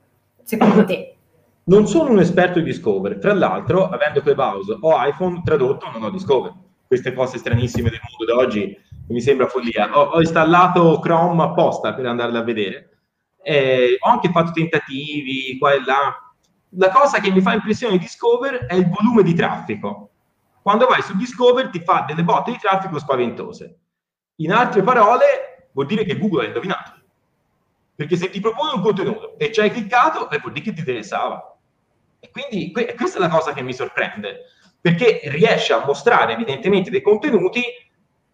secondo 0.42 0.84
te? 0.84 1.14
Non 1.64 1.86
sono 1.86 2.10
un 2.10 2.18
esperto 2.18 2.58
di 2.58 2.64
Discover, 2.64 3.18
tra 3.18 3.32
l'altro 3.32 3.88
avendo 3.88 4.20
Clubhouse 4.20 4.76
o 4.80 4.94
iPhone 5.06 5.42
tradotto 5.44 5.88
non 5.92 6.02
ho 6.02 6.10
Discover, 6.10 6.52
queste 6.86 7.12
cose 7.12 7.38
stranissime 7.38 7.90
del 7.90 8.00
mondo 8.16 8.32
d'oggi 8.32 8.76
mi 9.10 9.20
sembra 9.20 9.46
follia. 9.46 9.96
Ho, 9.96 10.10
ho, 10.10 10.20
installato 10.20 10.98
Chrome 10.98 11.42
apposta 11.42 11.94
per 11.94 12.06
andarla 12.06 12.40
a 12.40 12.42
vedere. 12.42 12.98
Eh, 13.42 13.96
ho 14.00 14.10
anche 14.10 14.30
fatto 14.30 14.52
tentativi 14.52 15.56
qua 15.58 15.72
e 15.72 15.84
là. 15.84 16.32
La 16.70 16.90
cosa 16.90 17.20
che 17.20 17.30
mi 17.30 17.40
fa 17.40 17.54
impressione 17.54 17.94
di 17.94 18.00
Discover 18.00 18.66
è 18.66 18.74
il 18.74 18.88
volume 18.88 19.22
di 19.22 19.34
traffico. 19.34 20.09
Quando 20.62 20.86
vai 20.86 21.02
su 21.02 21.16
Discover 21.16 21.70
ti 21.70 21.80
fa 21.80 22.04
delle 22.06 22.22
botte 22.22 22.52
di 22.52 22.58
traffico 22.58 22.98
spaventose. 22.98 23.78
In 24.36 24.52
altre 24.52 24.82
parole, 24.82 25.68
vuol 25.72 25.86
dire 25.86 26.04
che 26.04 26.18
Google 26.18 26.44
ha 26.44 26.46
indovinato. 26.46 26.92
Perché 27.94 28.16
se 28.16 28.30
ti 28.30 28.40
propone 28.40 28.72
un 28.74 28.82
contenuto 28.82 29.38
e 29.38 29.52
ci 29.52 29.60
hai 29.60 29.70
cliccato, 29.70 30.30
eh, 30.30 30.38
vuol 30.38 30.52
dire 30.52 30.66
che 30.66 30.72
ti 30.72 30.80
interessava. 30.80 31.58
E 32.18 32.30
quindi 32.30 32.70
que- 32.72 32.94
questa 32.94 33.18
è 33.18 33.20
la 33.20 33.28
cosa 33.28 33.52
che 33.52 33.62
mi 33.62 33.72
sorprende, 33.72 34.44
perché 34.80 35.20
riesce 35.24 35.72
a 35.72 35.84
mostrare 35.84 36.32
evidentemente 36.32 36.90
dei 36.90 37.02
contenuti 37.02 37.62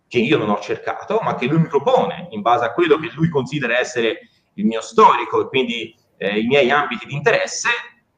che 0.09 0.19
io 0.19 0.39
non 0.39 0.51
ho 0.51 0.61
cercato, 0.61 1.19
ma 1.23 1.35
che 1.35 1.47
lui 1.47 1.61
mi 1.61 1.69
propone 1.69 2.29
in 2.31 2.41
base 2.41 2.65
a 2.65 2.73
quello 2.73 2.99
che 2.99 3.11
lui 3.15 3.29
considera 3.29 3.79
essere 3.79 4.29
il 4.55 4.65
mio 4.65 4.81
storico 4.81 5.43
e 5.43 5.49
quindi 5.49 5.95
eh, 6.17 6.39
i 6.39 6.47
miei 6.47 6.71
ambiti 6.71 7.07
di 7.07 7.15
interesse, 7.15 7.69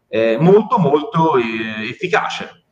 eh, 0.08 0.36
molto 0.38 0.78
molto 0.78 1.36
eh, 1.36 1.88
efficace. 1.88 2.64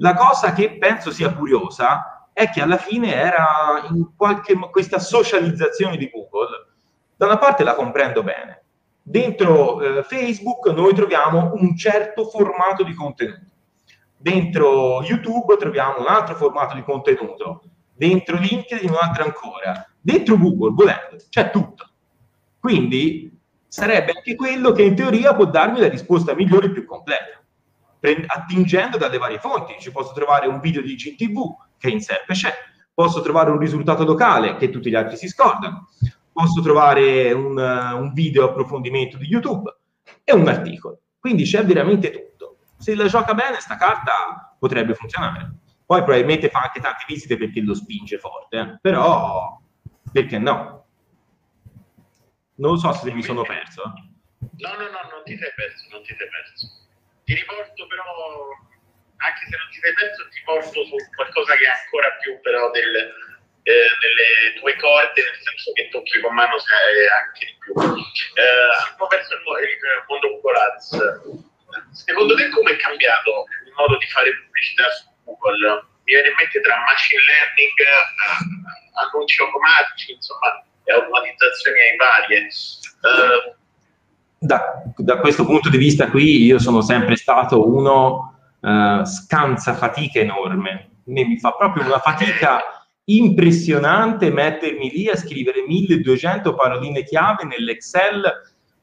La 0.00 0.14
cosa 0.14 0.52
che 0.52 0.78
penso 0.78 1.10
sia 1.10 1.34
curiosa 1.34 2.28
è 2.32 2.50
che 2.50 2.62
alla 2.62 2.76
fine 2.76 3.12
era 3.12 3.84
in 3.90 4.14
qualche 4.16 4.56
questa 4.70 5.00
socializzazione 5.00 5.96
di 5.96 6.08
Google. 6.08 6.68
Da 7.16 7.26
una 7.26 7.38
parte 7.38 7.64
la 7.64 7.74
comprendo 7.74 8.22
bene. 8.22 8.62
Dentro 9.02 9.80
eh, 9.80 10.04
Facebook 10.04 10.68
noi 10.68 10.94
troviamo 10.94 11.52
un 11.54 11.76
certo 11.76 12.26
formato 12.26 12.84
di 12.84 12.94
contenuto. 12.94 13.50
Dentro 14.16 15.02
YouTube 15.02 15.56
troviamo 15.56 15.98
un 15.98 16.06
altro 16.06 16.36
formato 16.36 16.76
di 16.76 16.84
contenuto. 16.84 17.62
Dentro 17.92 18.36
LinkedIn 18.36 18.90
un 18.90 18.98
altro 19.00 19.24
ancora. 19.24 19.84
Dentro 20.00 20.38
Google, 20.38 20.74
volendo, 20.74 21.16
c'è 21.28 21.50
tutto. 21.50 21.88
Quindi 22.60 23.36
sarebbe 23.66 24.12
anche 24.14 24.36
quello 24.36 24.70
che 24.70 24.82
in 24.82 24.94
teoria 24.94 25.34
può 25.34 25.46
darmi 25.46 25.80
la 25.80 25.88
risposta 25.88 26.36
migliore 26.36 26.66
e 26.66 26.70
più 26.70 26.84
completa 26.84 27.38
attingendo 28.26 28.96
dalle 28.96 29.18
varie 29.18 29.38
fonti. 29.38 29.76
Ci 29.78 29.90
posso 29.90 30.12
trovare 30.12 30.46
un 30.46 30.60
video 30.60 30.82
di 30.82 30.94
GTV 30.94 31.56
che 31.76 31.90
in 31.90 32.00
SERP 32.00 32.32
c'è, 32.32 32.52
posso 32.94 33.20
trovare 33.20 33.50
un 33.50 33.58
risultato 33.58 34.04
locale 34.04 34.56
che 34.56 34.70
tutti 34.70 34.90
gli 34.90 34.94
altri 34.94 35.16
si 35.16 35.28
scordano, 35.28 35.88
posso 36.32 36.60
trovare 36.62 37.32
un, 37.32 37.56
un 37.56 38.12
video 38.12 38.44
approfondimento 38.44 39.16
di 39.16 39.26
YouTube 39.26 39.74
e 40.24 40.32
un 40.32 40.48
articolo. 40.48 41.00
Quindi 41.18 41.44
c'è 41.44 41.64
veramente 41.64 42.10
tutto. 42.10 42.58
Se 42.76 42.94
la 42.94 43.06
gioca 43.06 43.34
bene, 43.34 43.60
sta 43.60 43.76
carta 43.76 44.56
potrebbe 44.58 44.94
funzionare. 44.94 45.52
Poi 45.84 46.02
probabilmente 46.02 46.48
fa 46.50 46.60
anche 46.60 46.80
tante 46.80 47.04
visite 47.06 47.36
perché 47.36 47.60
lo 47.60 47.74
spinge 47.74 48.18
forte, 48.18 48.58
eh? 48.58 48.78
però 48.80 49.58
perché 50.12 50.38
no? 50.38 50.84
Non 52.56 52.78
so 52.78 52.92
se 52.92 53.10
mi 53.12 53.22
sono 53.22 53.42
perso. 53.42 53.82
No, 54.38 54.70
no, 54.70 54.84
no, 54.84 55.08
non 55.10 55.22
ti 55.24 55.36
sei 55.36 55.50
perso, 55.54 55.86
non 55.90 56.02
ti 56.02 56.14
sei 56.16 56.28
perso 56.28 56.87
ti 57.28 57.34
riporto 57.34 57.86
però, 57.86 58.08
anche 59.20 59.44
se 59.44 59.52
non 59.52 59.68
ti 59.68 59.78
sei 59.84 59.92
perso, 59.92 60.28
ti 60.32 60.40
porto 60.48 60.80
su 60.88 60.96
qualcosa 61.12 61.56
che 61.60 61.64
è 61.68 61.76
ancora 61.76 62.08
più 62.24 62.40
però 62.40 62.70
del, 62.70 62.96
eh, 63.68 63.88
delle 64.00 64.56
tue 64.56 64.72
corde, 64.80 65.20
nel 65.20 65.40
senso 65.44 65.72
che 65.76 65.92
tocchi 65.92 66.20
con 66.24 66.32
mano 66.32 66.56
anche 66.56 67.44
di 67.44 67.56
più. 67.60 67.76
Eh, 67.76 68.68
andiamo 68.80 69.12
verso 69.12 69.34
il, 69.36 69.44
il 69.44 70.04
mondo 70.08 70.40
Google 70.40 70.56
Secondo 71.92 72.34
te 72.34 72.48
come 72.48 72.72
è 72.72 72.76
cambiato 72.76 73.44
il 73.66 73.72
modo 73.76 73.98
di 73.98 74.06
fare 74.06 74.32
pubblicità 74.32 74.88
su 74.96 75.04
Google? 75.24 75.84
Mi 76.08 76.14
viene 76.16 76.28
in 76.28 76.34
mente 76.38 76.62
tra 76.62 76.80
machine 76.80 77.22
learning, 77.28 77.76
eh, 77.76 79.04
annunci 79.04 79.42
automatici, 79.42 80.12
insomma, 80.12 80.64
e 80.84 80.92
automatizzazioni 80.94 81.96
varie. 81.96 82.48
Uh, 83.04 83.57
da, 84.38 84.82
da, 84.96 85.18
questo 85.18 85.44
punto 85.44 85.68
di 85.68 85.78
vista 85.78 86.08
qui 86.08 86.44
io 86.44 86.58
sono 86.58 86.80
sempre 86.80 87.16
stato 87.16 87.68
uno 87.68 88.34
uh, 88.60 89.04
scansa 89.04 89.74
fatica 89.74 90.20
enorme. 90.20 90.90
Mi 91.04 91.38
fa 91.38 91.52
proprio 91.52 91.86
una 91.86 91.98
fatica 91.98 92.60
impressionante 93.04 94.30
mettermi 94.30 94.90
lì 94.90 95.08
a 95.08 95.16
scrivere 95.16 95.64
1200 95.66 96.54
paroline 96.54 97.02
chiave 97.02 97.44
nell'Excel, 97.44 98.22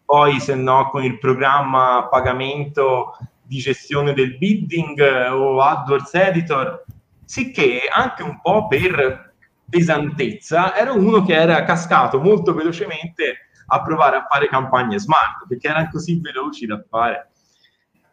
poi 0.03 0.39
se 0.39 0.55
no 0.55 0.89
con 0.89 1.03
il 1.03 1.19
programma 1.19 2.07
pagamento 2.09 3.17
di 3.43 3.57
gestione 3.57 4.13
del 4.13 4.37
bidding 4.37 4.99
eh, 4.99 5.29
o 5.29 5.61
AdWords 5.61 6.13
Editor, 6.15 6.83
sicché 7.23 7.81
anche 7.91 8.23
un 8.23 8.39
po' 8.41 8.67
per 8.67 9.33
pesantezza 9.69 10.75
ero 10.75 10.95
uno 10.97 11.23
che 11.23 11.33
era 11.33 11.63
cascato 11.63 12.19
molto 12.19 12.53
velocemente 12.53 13.44
a 13.67 13.81
provare 13.81 14.17
a 14.17 14.27
fare 14.29 14.47
campagne 14.47 14.99
smart 14.99 15.45
perché 15.47 15.67
erano 15.67 15.89
così 15.91 16.19
veloci 16.19 16.65
da 16.65 16.83
fare. 16.89 17.31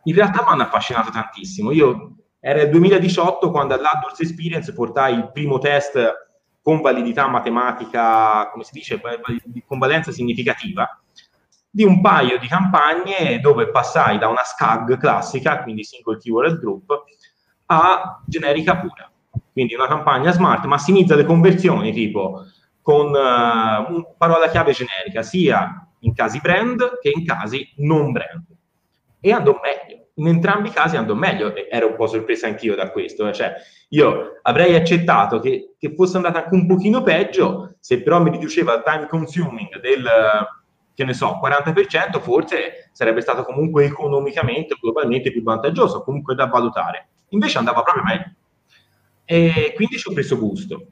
In 0.05 0.15
realtà 0.15 0.43
mi 0.43 0.49
hanno 0.49 0.63
affascinato 0.63 1.11
tantissimo. 1.11 1.71
Io 1.73 2.17
era 2.41 2.63
il 2.63 2.71
2018 2.71 3.51
quando 3.51 3.75
all'AdWords 3.75 4.21
Experience 4.21 4.73
portai 4.73 5.15
il 5.15 5.31
primo 5.31 5.59
test 5.59 6.31
con 6.63 6.81
validità 6.81 7.27
matematica, 7.29 8.49
come 8.51 8.65
si 8.65 8.73
dice, 8.73 9.01
con 9.67 9.79
valenza 9.79 10.13
significativa, 10.13 10.89
di 11.71 11.85
un 11.85 12.01
paio 12.01 12.39
di 12.39 12.47
campagne 12.47 13.41
dove 13.41 13.71
passai 13.71 14.19
da 14.19 14.29
una 14.29 14.43
SCAG 14.43 14.99
classica, 14.99 15.63
quindi 15.63 15.85
single 15.85 16.19
keyword 16.19 16.59
group, 16.59 17.05
a 17.67 18.23
generica 18.27 18.77
pura. 18.77 19.11
Quindi 19.53 19.75
una 19.75 19.87
campagna 19.87 20.31
smart 20.33 20.65
massimizza 20.65 21.15
le 21.15 21.25
conversioni 21.25 21.93
tipo 21.93 22.45
con 22.83 23.09
uh, 23.09 24.15
parola 24.19 24.49
chiave 24.51 24.73
generica, 24.73 25.23
sia 25.23 25.89
in 26.01 26.15
casi 26.15 26.41
brand 26.41 26.99
che 27.01 27.11
in 27.15 27.25
casi 27.25 27.73
non 27.77 28.13
brand. 28.13 28.45
E 29.21 29.33
andò 29.33 29.59
meglio. 29.63 30.01
In 30.17 30.27
entrambi 30.27 30.69
i 30.69 30.73
casi 30.73 30.97
andò 30.97 31.15
meglio. 31.15 31.55
E 31.55 31.69
ero 31.71 31.89
un 31.89 31.97
po' 31.97 32.07
sorpresa 32.07 32.49
anch'io 32.49 32.75
da 32.75 32.91
questo. 32.91 33.27
Eh. 33.29 33.33
Cioè, 33.33 33.55
io 33.91 34.41
avrei 34.43 34.75
accettato 34.75 35.39
che, 35.39 35.75
che, 35.79 35.95
fosse 35.95 36.17
andata 36.17 36.43
anche 36.43 36.55
un 36.55 36.67
pochino 36.67 37.03
peggio, 37.03 37.77
se 37.79 38.03
però 38.03 38.21
mi 38.21 38.31
riduceva 38.31 38.75
il 38.75 38.83
time 38.85 39.07
consuming 39.07 39.81
del, 39.81 40.05
che 40.95 41.05
ne 41.05 41.15
so, 41.15 41.41
40%, 41.43 42.21
forse 42.21 42.91
sarebbe 42.93 43.21
stato 43.21 43.45
comunque 43.45 43.85
economicamente, 43.85 44.77
globalmente 44.81 45.31
più 45.31 45.43
vantaggioso, 45.43 46.03
comunque 46.03 46.35
da 46.35 46.47
valutare. 46.47 47.09
Invece 47.29 47.59
andava 47.59 47.83
proprio 47.83 48.05
meglio. 48.05 48.35
E 49.25 49.73
quindi 49.77 49.99
ci 49.99 50.09
ho 50.09 50.13
preso 50.13 50.37
gusto. 50.39 50.87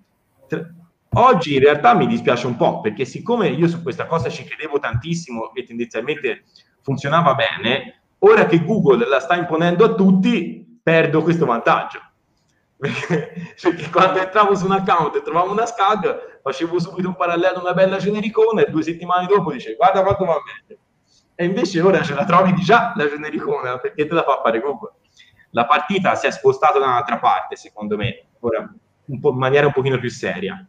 Oggi 1.12 1.54
in 1.54 1.60
realtà 1.60 1.92
mi 1.92 2.06
dispiace 2.06 2.46
un 2.46 2.56
po' 2.56 2.80
perché 2.80 3.04
siccome 3.04 3.48
io 3.48 3.66
su 3.66 3.82
questa 3.82 4.06
cosa 4.06 4.28
ci 4.28 4.44
credevo 4.44 4.78
tantissimo 4.78 5.52
e 5.54 5.64
tendenzialmente 5.64 6.44
funzionava 6.82 7.34
bene, 7.34 8.02
ora 8.18 8.46
che 8.46 8.64
Google 8.64 9.08
la 9.08 9.18
sta 9.18 9.34
imponendo 9.34 9.84
a 9.84 9.94
tutti, 9.94 10.78
perdo 10.80 11.22
questo 11.22 11.46
vantaggio. 11.46 12.00
Perché, 12.80 13.90
quando 13.90 14.20
entravo 14.20 14.54
su 14.54 14.64
un 14.64 14.72
account 14.72 15.16
e 15.16 15.22
trovavo 15.22 15.52
una 15.52 15.66
scag, 15.66 16.40
facevo 16.42 16.78
subito 16.78 17.08
un 17.08 17.16
parallelo, 17.16 17.60
una 17.60 17.74
bella 17.74 17.98
genericona 17.98 18.64
e 18.64 18.70
due 18.70 18.82
settimane 18.82 19.26
dopo 19.26 19.52
dicevo 19.52 19.76
guarda 19.76 20.02
quanto 20.02 20.24
va 20.24 20.36
bene. 20.66 20.80
E 21.34 21.44
invece 21.44 21.80
ora 21.82 22.02
ce 22.02 22.14
la 22.14 22.24
trovi 22.24 22.54
già 22.54 22.94
la 22.96 23.06
genericona 23.06 23.78
perché 23.78 24.06
te 24.06 24.14
la 24.14 24.22
fa 24.22 24.40
fare 24.42 24.60
Google. 24.60 24.92
La 25.50 25.66
partita 25.66 26.14
si 26.14 26.26
è 26.26 26.30
spostata 26.30 26.78
da 26.78 26.86
un'altra 26.86 27.18
parte, 27.18 27.56
secondo 27.56 27.96
me, 27.96 28.28
ora 28.38 28.72
in 29.06 29.20
maniera 29.34 29.66
un 29.66 29.72
pochino 29.72 29.98
più 29.98 30.08
seria 30.08 30.64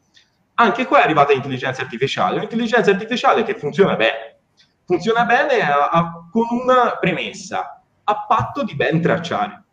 anche 0.62 0.86
qua 0.86 1.00
è 1.00 1.04
arrivata 1.04 1.34
l'intelligenza 1.34 1.82
artificiale, 1.82 2.38
un'intelligenza 2.38 2.92
artificiale 2.92 3.44
che 3.44 3.56
funziona 3.56 3.96
bene, 3.96 4.40
funziona 4.86 5.26
bene 5.26 5.62
a, 5.62 5.90
a, 5.90 6.28
con 6.32 6.46
una 6.52 6.98
premessa, 7.00 7.82
a 8.04 8.26
patto 8.28 8.64
di 8.64 8.76
ben 8.76 9.02
tracciare. 9.02 9.64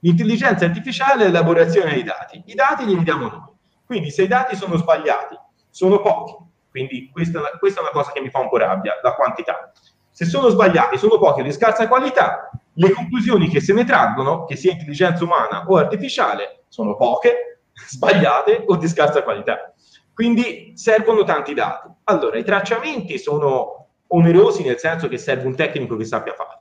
L'intelligenza 0.00 0.64
artificiale 0.64 1.24
è 1.24 1.26
l'elaborazione 1.26 1.92
dei 1.92 2.02
dati, 2.02 2.42
i 2.46 2.54
dati 2.54 2.84
li 2.84 3.02
diamo 3.02 3.28
noi, 3.28 3.52
quindi 3.86 4.10
se 4.10 4.22
i 4.22 4.28
dati 4.28 4.56
sono 4.56 4.76
sbagliati, 4.76 5.38
sono 5.70 6.00
pochi, 6.00 6.34
quindi 6.70 7.10
questa, 7.12 7.40
questa 7.58 7.80
è 7.80 7.82
una 7.82 7.92
cosa 7.92 8.10
che 8.12 8.20
mi 8.20 8.30
fa 8.30 8.40
un 8.40 8.48
po' 8.48 8.56
rabbia, 8.56 8.98
la 9.02 9.14
quantità. 9.14 9.70
Se 10.10 10.24
sono 10.24 10.48
sbagliati, 10.48 10.98
sono 10.98 11.18
pochi 11.18 11.40
o 11.40 11.44
di 11.44 11.52
scarsa 11.52 11.86
qualità, 11.86 12.50
le 12.74 12.90
conclusioni 12.90 13.48
che 13.48 13.60
se 13.60 13.72
ne 13.72 13.84
traggono, 13.84 14.44
che 14.44 14.56
sia 14.56 14.72
intelligenza 14.72 15.22
umana 15.24 15.64
o 15.66 15.76
artificiale, 15.76 16.64
sono 16.68 16.96
poche, 16.96 17.60
sbagliate 17.88 18.64
o 18.66 18.76
di 18.76 18.88
scarsa 18.88 19.22
qualità. 19.22 19.71
Quindi 20.14 20.72
servono 20.74 21.24
tanti 21.24 21.54
dati. 21.54 21.88
Allora, 22.04 22.36
i 22.36 22.44
tracciamenti 22.44 23.18
sono 23.18 23.88
onerosi 24.08 24.62
nel 24.62 24.78
senso 24.78 25.08
che 25.08 25.16
serve 25.16 25.46
un 25.46 25.56
tecnico 25.56 25.96
che 25.96 26.04
sappia 26.04 26.34
fare. 26.34 26.60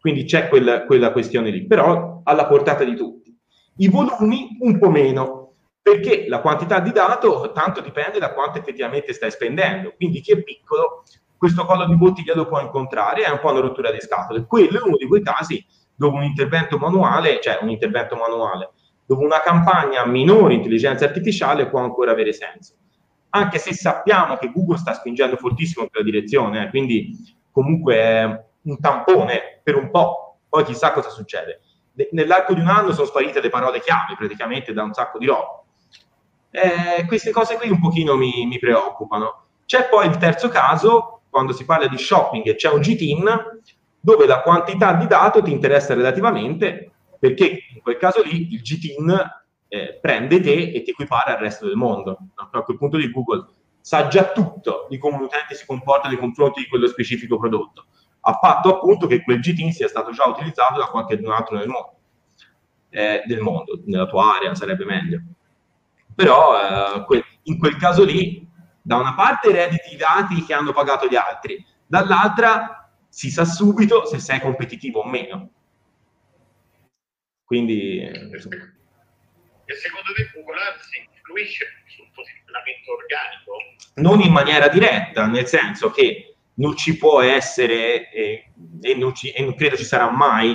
Quindi 0.00 0.24
c'è 0.24 0.48
quella, 0.48 0.84
quella 0.84 1.12
questione 1.12 1.50
lì, 1.50 1.66
però 1.66 2.20
alla 2.24 2.46
portata 2.46 2.84
di 2.84 2.94
tutti. 2.94 3.36
I 3.78 3.88
volumi 3.88 4.56
un 4.60 4.78
po' 4.78 4.90
meno, 4.90 5.54
perché 5.82 6.28
la 6.28 6.40
quantità 6.40 6.78
di 6.78 6.92
dato 6.92 7.50
tanto 7.52 7.80
dipende 7.80 8.18
da 8.18 8.32
quanto 8.32 8.58
effettivamente 8.58 9.12
stai 9.12 9.30
spendendo. 9.30 9.94
Quindi 9.96 10.20
chi 10.20 10.32
è 10.32 10.42
piccolo, 10.42 11.02
questo 11.36 11.64
collo 11.64 11.86
di 11.86 11.96
bottiglia 11.96 12.34
lo 12.34 12.46
può 12.46 12.60
incontrare, 12.60 13.24
è 13.24 13.30
un 13.30 13.40
po' 13.40 13.50
una 13.50 13.60
rottura 13.60 13.90
di 13.90 14.00
scatole. 14.00 14.46
Quello 14.46 14.78
è 14.78 14.82
uno 14.86 14.96
di 14.96 15.06
quei 15.06 15.22
casi 15.22 15.64
dove 15.96 16.16
un 16.16 16.22
intervento 16.22 16.78
manuale, 16.78 17.40
cioè 17.40 17.58
un 17.60 17.70
intervento 17.70 18.14
manuale, 18.14 18.70
dove 19.04 19.24
una 19.24 19.40
campagna 19.40 20.06
minore 20.06 20.54
intelligenza 20.54 21.06
artificiale 21.06 21.68
può 21.68 21.80
ancora 21.80 22.12
avere 22.12 22.32
senso 22.32 22.74
anche 23.34 23.58
se 23.58 23.74
sappiamo 23.74 24.36
che 24.36 24.50
Google 24.52 24.78
sta 24.78 24.94
spingendo 24.94 25.36
fortissimo 25.36 25.82
in 25.82 25.90
quella 25.90 26.04
direzione, 26.04 26.64
eh, 26.64 26.70
quindi 26.70 27.34
comunque 27.50 27.94
è 27.96 28.44
un 28.62 28.80
tampone 28.80 29.60
per 29.62 29.76
un 29.76 29.90
po', 29.90 30.38
poi 30.48 30.64
chissà 30.64 30.92
cosa 30.92 31.08
succede. 31.08 31.60
Nell'arco 32.12 32.54
di 32.54 32.60
un 32.60 32.68
anno 32.68 32.92
sono 32.92 33.06
sparite 33.06 33.40
le 33.40 33.50
parole 33.50 33.80
chiave 33.80 34.14
praticamente 34.16 34.72
da 34.72 34.84
un 34.84 34.92
sacco 34.92 35.18
di 35.18 35.26
roba. 35.26 35.62
Eh, 36.50 37.04
queste 37.06 37.32
cose 37.32 37.56
qui 37.56 37.68
un 37.68 37.80
pochino 37.80 38.16
mi, 38.16 38.46
mi, 38.46 38.58
preoccupano. 38.58 39.46
C'è 39.66 39.88
poi 39.88 40.06
il 40.06 40.16
terzo 40.16 40.48
caso, 40.48 41.22
quando 41.28 41.52
si 41.52 41.64
parla 41.64 41.88
di 41.88 41.98
shopping 41.98 42.46
e 42.46 42.54
c'è 42.54 42.70
un 42.70 42.80
GTIN, 42.80 43.60
dove 43.98 44.26
la 44.26 44.42
quantità 44.42 44.92
di 44.94 45.08
dato 45.08 45.42
ti 45.42 45.50
interessa 45.50 45.94
relativamente, 45.94 46.92
perché 47.18 47.64
in 47.74 47.82
quel 47.82 47.96
caso 47.96 48.22
lì 48.22 48.52
il 48.52 48.60
GTIN 48.60 49.43
eh, 49.74 49.98
prende 50.00 50.40
te 50.40 50.70
e 50.70 50.82
ti 50.82 50.90
equipara 50.90 51.34
al 51.34 51.40
resto 51.40 51.66
del 51.66 51.74
mondo. 51.74 52.16
A 52.36 52.62
quel 52.62 52.78
punto 52.78 52.96
di 52.96 53.10
Google 53.10 53.46
sa 53.80 54.06
già 54.06 54.30
tutto 54.30 54.86
di 54.88 54.98
come 54.98 55.16
un 55.16 55.22
utente 55.22 55.56
si 55.56 55.66
comporta 55.66 56.08
nei 56.08 56.16
confronti 56.16 56.60
di 56.60 56.68
quello 56.68 56.86
specifico 56.86 57.38
prodotto, 57.38 57.86
a 58.20 58.38
patto 58.38 58.76
appunto 58.76 59.08
che 59.08 59.22
quel 59.22 59.40
GTIN 59.40 59.72
sia 59.72 59.88
stato 59.88 60.12
già 60.12 60.26
utilizzato 60.26 60.78
da 60.78 60.86
qualche 60.86 61.20
altro 61.26 61.56
nel 61.56 61.66
mondo, 61.66 61.98
eh, 62.90 63.22
del 63.26 63.40
mondo, 63.40 63.82
nella 63.86 64.06
tua 64.06 64.36
area 64.36 64.54
sarebbe 64.54 64.84
meglio. 64.84 65.20
Però 66.14 66.56
eh, 66.56 67.24
in 67.42 67.58
quel 67.58 67.76
caso 67.76 68.04
lì, 68.04 68.48
da 68.80 68.96
una 68.96 69.14
parte 69.14 69.48
erediti 69.48 69.94
i 69.94 69.96
dati 69.96 70.44
che 70.44 70.54
hanno 70.54 70.72
pagato 70.72 71.08
gli 71.08 71.16
altri, 71.16 71.64
dall'altra 71.84 72.92
si 73.08 73.28
sa 73.28 73.44
subito 73.44 74.06
se 74.06 74.20
sei 74.20 74.40
competitivo 74.40 75.00
o 75.00 75.08
meno. 75.08 75.50
Quindi... 77.44 78.00
Insomma. 78.32 78.72
E 79.66 79.74
secondo 79.76 80.12
te 80.12 80.22
Ads 80.24 80.88
influisce 81.16 81.66
sul 81.86 82.06
posizionamento 82.14 82.92
organico? 82.92 83.52
Non 83.94 84.20
in 84.20 84.32
maniera 84.32 84.68
diretta, 84.68 85.26
nel 85.26 85.46
senso 85.46 85.90
che 85.90 86.36
non 86.56 86.76
ci 86.76 86.98
può 86.98 87.20
essere 87.22 88.10
eh, 88.10 88.50
e, 88.82 88.94
non 88.94 89.14
ci, 89.14 89.30
e 89.30 89.42
non 89.42 89.54
credo 89.54 89.76
ci 89.76 89.84
sarà 89.84 90.10
mai 90.10 90.54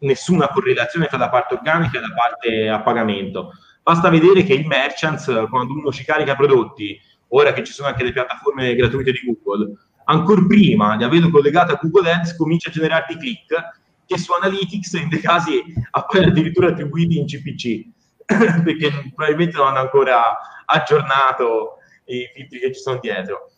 nessuna 0.00 0.48
correlazione 0.48 1.06
tra 1.06 1.18
la 1.18 1.28
parte 1.28 1.54
organica 1.54 1.98
e 1.98 2.00
la 2.00 2.14
parte 2.14 2.68
a 2.68 2.80
pagamento. 2.80 3.52
Basta 3.82 4.08
vedere 4.08 4.44
che 4.44 4.54
i 4.54 4.64
merchants, 4.64 5.24
quando 5.50 5.72
uno 5.72 5.90
ci 5.90 6.04
carica 6.04 6.36
prodotti, 6.36 7.00
ora 7.28 7.52
che 7.52 7.64
ci 7.64 7.72
sono 7.72 7.88
anche 7.88 8.04
le 8.04 8.12
piattaforme 8.12 8.74
gratuite 8.76 9.12
di 9.12 9.20
Google, 9.24 9.72
ancora 10.04 10.44
prima 10.46 10.96
di 10.96 11.04
averlo 11.04 11.30
collegato 11.30 11.72
a 11.72 11.78
Google 11.80 12.12
Ads, 12.12 12.36
comincia 12.36 12.68
a 12.68 12.72
generarti 12.72 13.16
click 13.16 13.86
che 14.06 14.16
su 14.16 14.32
Analytics 14.32 14.92
in 14.92 15.08
dei 15.08 15.20
casi 15.20 15.62
appaiono 15.90 16.28
addirittura 16.28 16.68
attribuiti 16.68 17.18
in 17.18 17.26
CPC 17.26 17.96
perché 18.62 19.12
probabilmente 19.14 19.56
non 19.56 19.68
hanno 19.68 19.78
ancora 19.78 20.38
aggiornato 20.66 21.78
i 22.04 22.28
filtri 22.34 22.58
che 22.58 22.74
ci 22.74 22.80
sono 22.80 22.98
dietro. 22.98 23.50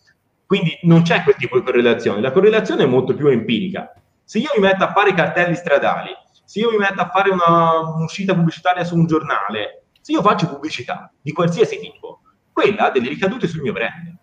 Quindi 0.46 0.78
non 0.82 1.02
c'è 1.02 1.22
quel 1.22 1.36
tipo 1.36 1.58
di 1.58 1.64
correlazione, 1.64 2.20
la 2.20 2.32
correlazione 2.32 2.84
è 2.84 2.86
molto 2.86 3.14
più 3.14 3.28
empirica. 3.28 3.92
Se 4.24 4.38
io 4.38 4.50
mi 4.56 4.62
metto 4.62 4.84
a 4.84 4.92
fare 4.92 5.14
cartelli 5.14 5.54
stradali, 5.54 6.10
se 6.44 6.60
io 6.60 6.70
mi 6.70 6.76
metto 6.78 7.00
a 7.00 7.08
fare 7.08 7.30
una, 7.30 7.78
un'uscita 7.94 8.34
pubblicitaria 8.34 8.84
su 8.84 8.96
un 8.96 9.06
giornale, 9.06 9.84
se 10.00 10.12
io 10.12 10.22
faccio 10.22 10.48
pubblicità 10.48 11.12
di 11.20 11.32
qualsiasi 11.32 11.78
tipo, 11.78 12.20
quella 12.52 12.86
ha 12.86 12.90
delle 12.90 13.08
ricadute 13.08 13.46
sul 13.46 13.60
mio 13.60 13.72
brand 13.72 14.16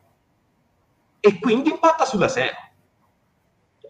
e 1.20 1.40
quindi 1.40 1.70
impatta 1.70 2.06
sulla 2.06 2.28
SEO. 2.28 2.52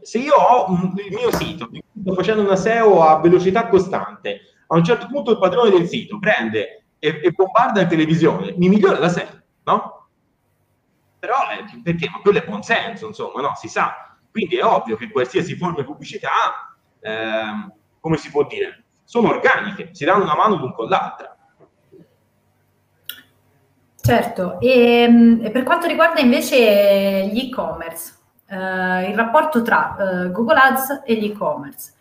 Se 0.02 0.20
io 0.20 0.36
ho 0.36 0.70
un, 0.70 0.94
il 0.96 1.14
mio 1.14 1.32
sito, 1.36 1.70
sto 2.00 2.14
facendo 2.14 2.44
una 2.44 2.56
SEO 2.56 3.04
a 3.04 3.20
velocità 3.20 3.68
costante, 3.68 4.42
a 4.68 4.76
un 4.76 4.84
certo 4.84 5.08
punto 5.08 5.32
il 5.32 5.40
padrone 5.40 5.70
del 5.70 5.88
sito 5.88 6.20
prende 6.20 6.86
e, 7.00 7.20
e 7.24 7.32
bombarda 7.32 7.82
in 7.82 7.88
televisione, 7.88 8.54
mi 8.58 8.70
migliora 8.70 9.00
la 9.00 9.10
serie, 9.10 9.44
no? 9.64 10.08
Però 11.20 11.36
eh, 11.52 11.82
perché? 11.82 12.10
Ma 12.10 12.20
quello 12.20 12.40
è 12.40 12.46
buon 12.46 12.64
senso, 12.64 13.08
insomma, 13.08 13.42
no? 13.42 13.54
Si 13.56 13.68
sa. 13.68 14.16
Quindi 14.30 14.58
è 14.58 14.64
ovvio 14.64 14.98
che 14.98 15.10
qualsiasi 15.10 15.56
forma 15.56 15.78
di 15.78 15.86
pubblicità, 15.86 16.76
eh, 17.00 17.72
come 18.00 18.18
si 18.18 18.30
può 18.30 18.46
dire, 18.46 18.84
sono 19.04 19.30
organiche, 19.30 19.90
si 19.94 20.06
danno 20.06 20.24
una 20.24 20.36
mano 20.36 20.58
l'un 20.58 20.74
con 20.74 20.88
l'altra. 20.88 21.36
Certo, 23.96 24.60
e, 24.60 25.02
ehm, 25.02 25.42
e 25.44 25.52
per 25.52 25.64
quanto 25.64 25.88
riguarda 25.88 26.22
invece 26.22 27.30
gli 27.32 27.40
e-commerce, 27.40 28.16
eh, 28.48 29.10
il 29.10 29.16
rapporto 29.16 29.62
tra 29.62 29.98
eh, 29.98 30.32
Google 30.32 30.60
Ads 30.60 31.02
e 31.06 31.16
gli 31.16 31.26
e-commerce, 31.26 31.94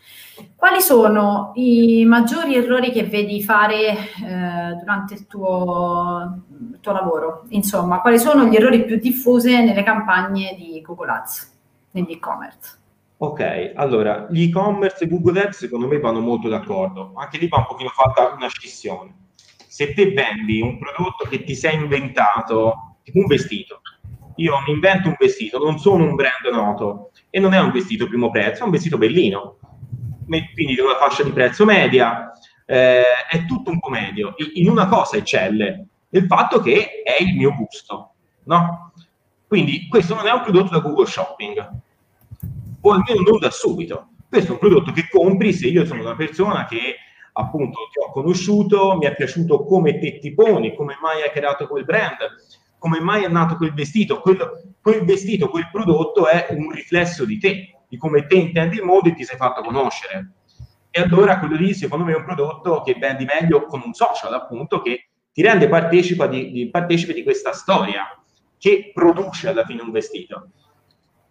quali 0.55 0.81
sono 0.81 1.53
i 1.55 2.05
maggiori 2.05 2.55
errori 2.57 2.91
che 2.91 3.05
vedi 3.05 3.43
fare 3.43 3.91
eh, 3.91 4.75
durante 4.79 5.15
il 5.15 5.27
tuo, 5.27 6.43
il 6.73 6.81
tuo, 6.81 6.93
lavoro? 6.93 7.45
Insomma, 7.51 8.01
quali 8.01 8.19
sono 8.19 8.45
gli 8.45 8.57
errori 8.57 8.85
più 8.85 8.99
diffusi 8.99 9.53
nelle 9.63 9.83
campagne 9.83 10.55
di 10.57 10.81
Google 10.83 11.11
Ads, 11.11 11.59
negli 11.93 12.13
e-commerce? 12.13 12.79
Ok, 13.19 13.73
allora, 13.75 14.27
gli 14.31 14.43
e-commerce 14.43 15.05
e 15.05 15.09
Google 15.09 15.45
Ads 15.45 15.57
secondo 15.57 15.87
me 15.87 15.99
vanno 15.99 16.21
molto 16.21 16.49
d'accordo, 16.49 17.13
anche 17.15 17.39
lì 17.39 17.49
va 17.49 17.59
un 17.59 17.67
pochino 17.67 17.89
fatta 17.89 18.35
una 18.35 18.49
scissione. 18.49 19.15
Se 19.67 19.95
te 19.95 20.13
vendi 20.13 20.61
un 20.61 20.79
prodotto 20.79 21.27
che 21.29 21.43
ti 21.45 21.55
sei 21.55 21.77
inventato, 21.77 22.97
tipo 23.03 23.19
un 23.21 23.27
vestito, 23.27 23.81
io 24.37 24.53
mi 24.67 24.73
invento 24.75 25.09
un 25.09 25.17
vestito, 25.19 25.59
non 25.59 25.79
sono 25.79 26.05
un 26.05 26.15
brand 26.15 26.53
noto 26.53 27.11
e 27.31 27.41
non 27.41 27.55
è 27.55 27.61
un 27.61 27.71
vestito 27.71 28.07
primo 28.07 28.31
prezzo, 28.31 28.63
è 28.63 28.65
un 28.65 28.71
vestito 28.71 28.99
bellino, 28.99 29.59
quindi 30.27 30.75
di 30.75 30.81
una 30.81 30.97
fascia 30.97 31.23
di 31.23 31.33
prezzo 31.33 31.65
media, 31.65 32.33
eh, 32.65 33.03
è 33.29 33.45
tutto 33.47 33.71
un 33.71 33.81
comedio. 33.81 34.35
In 34.55 34.69
una 34.69 34.89
cosa 34.89 35.17
eccelle, 35.17 35.87
il 36.11 36.27
fatto 36.27 36.61
che 36.61 37.03
è 37.03 37.23
il 37.23 37.37
mio 37.37 37.55
gusto, 37.55 38.15
no? 38.45 38.93
Quindi 39.47 39.87
questo 39.89 40.15
non 40.15 40.27
è 40.27 40.33
un 40.33 40.43
prodotto 40.43 40.71
da 40.71 40.81
Google 40.81 41.07
Shopping, 41.07 41.71
o 42.81 42.93
almeno 42.93 43.21
non 43.23 43.39
da 43.39 43.51
subito. 43.51 44.09
Questo 44.29 44.51
è 44.51 44.53
un 44.55 44.59
prodotto 44.59 44.93
che 44.93 45.09
compri 45.09 45.53
se 45.53 45.69
io 45.69 45.87
sono 45.87 46.03
una 46.03 46.17
persona 46.17 46.67
che 46.67 46.97
appunto 47.33 47.79
ti 47.93 47.99
ho 47.99 48.11
conosciuto, 48.11 48.97
mi 48.97 49.07
è 49.07 49.15
piaciuto 49.15 49.65
come 49.65 49.99
te 49.99 50.19
ti 50.19 50.33
poni, 50.35 50.75
come 50.75 50.97
mai 51.01 51.23
hai 51.23 51.31
creato 51.31 51.67
quel 51.69 51.85
brand, 51.85 52.17
come 52.79 53.01
mai 53.01 53.25
è 53.25 53.29
nato 53.29 53.57
quel 53.57 53.73
vestito. 53.73 54.21
Quello, 54.21 54.61
quel 54.81 55.05
vestito, 55.05 55.49
quel 55.49 55.69
prodotto 55.71 56.27
è 56.27 56.47
un 56.51 56.71
riflesso 56.71 57.25
di 57.25 57.39
te 57.39 57.76
di 57.89 57.97
come 57.97 58.27
te 58.27 58.37
intendi 58.37 58.77
il 58.77 58.83
mondo 58.83 59.09
e 59.09 59.15
ti 59.15 59.25
sei 59.25 59.37
fatto 59.37 59.63
conoscere. 59.63 60.33
E 60.91 61.01
allora 61.03 61.39
quello 61.39 61.57
lì, 61.57 61.75
secondo 61.75 62.05
me, 62.05 62.13
è 62.13 62.17
un 62.17 62.25
prodotto 62.25 62.83
che 62.83 62.95
vendi 62.99 63.25
meglio 63.25 63.67
con 63.67 63.83
un 63.85 63.93
social, 63.93 64.33
appunto, 64.33 64.81
che 64.81 65.09
ti 65.33 65.43
rende 65.43 65.69
partecipe 65.69 66.29
di, 66.29 66.51
di, 66.51 66.71
partecipe 66.71 67.13
di 67.13 67.23
questa 67.23 67.53
storia 67.53 68.07
che 68.59 68.93
produce 68.95 69.49
alla 69.49 69.65
fine 69.65 69.83
un 69.83 69.91
vestito 69.91 70.49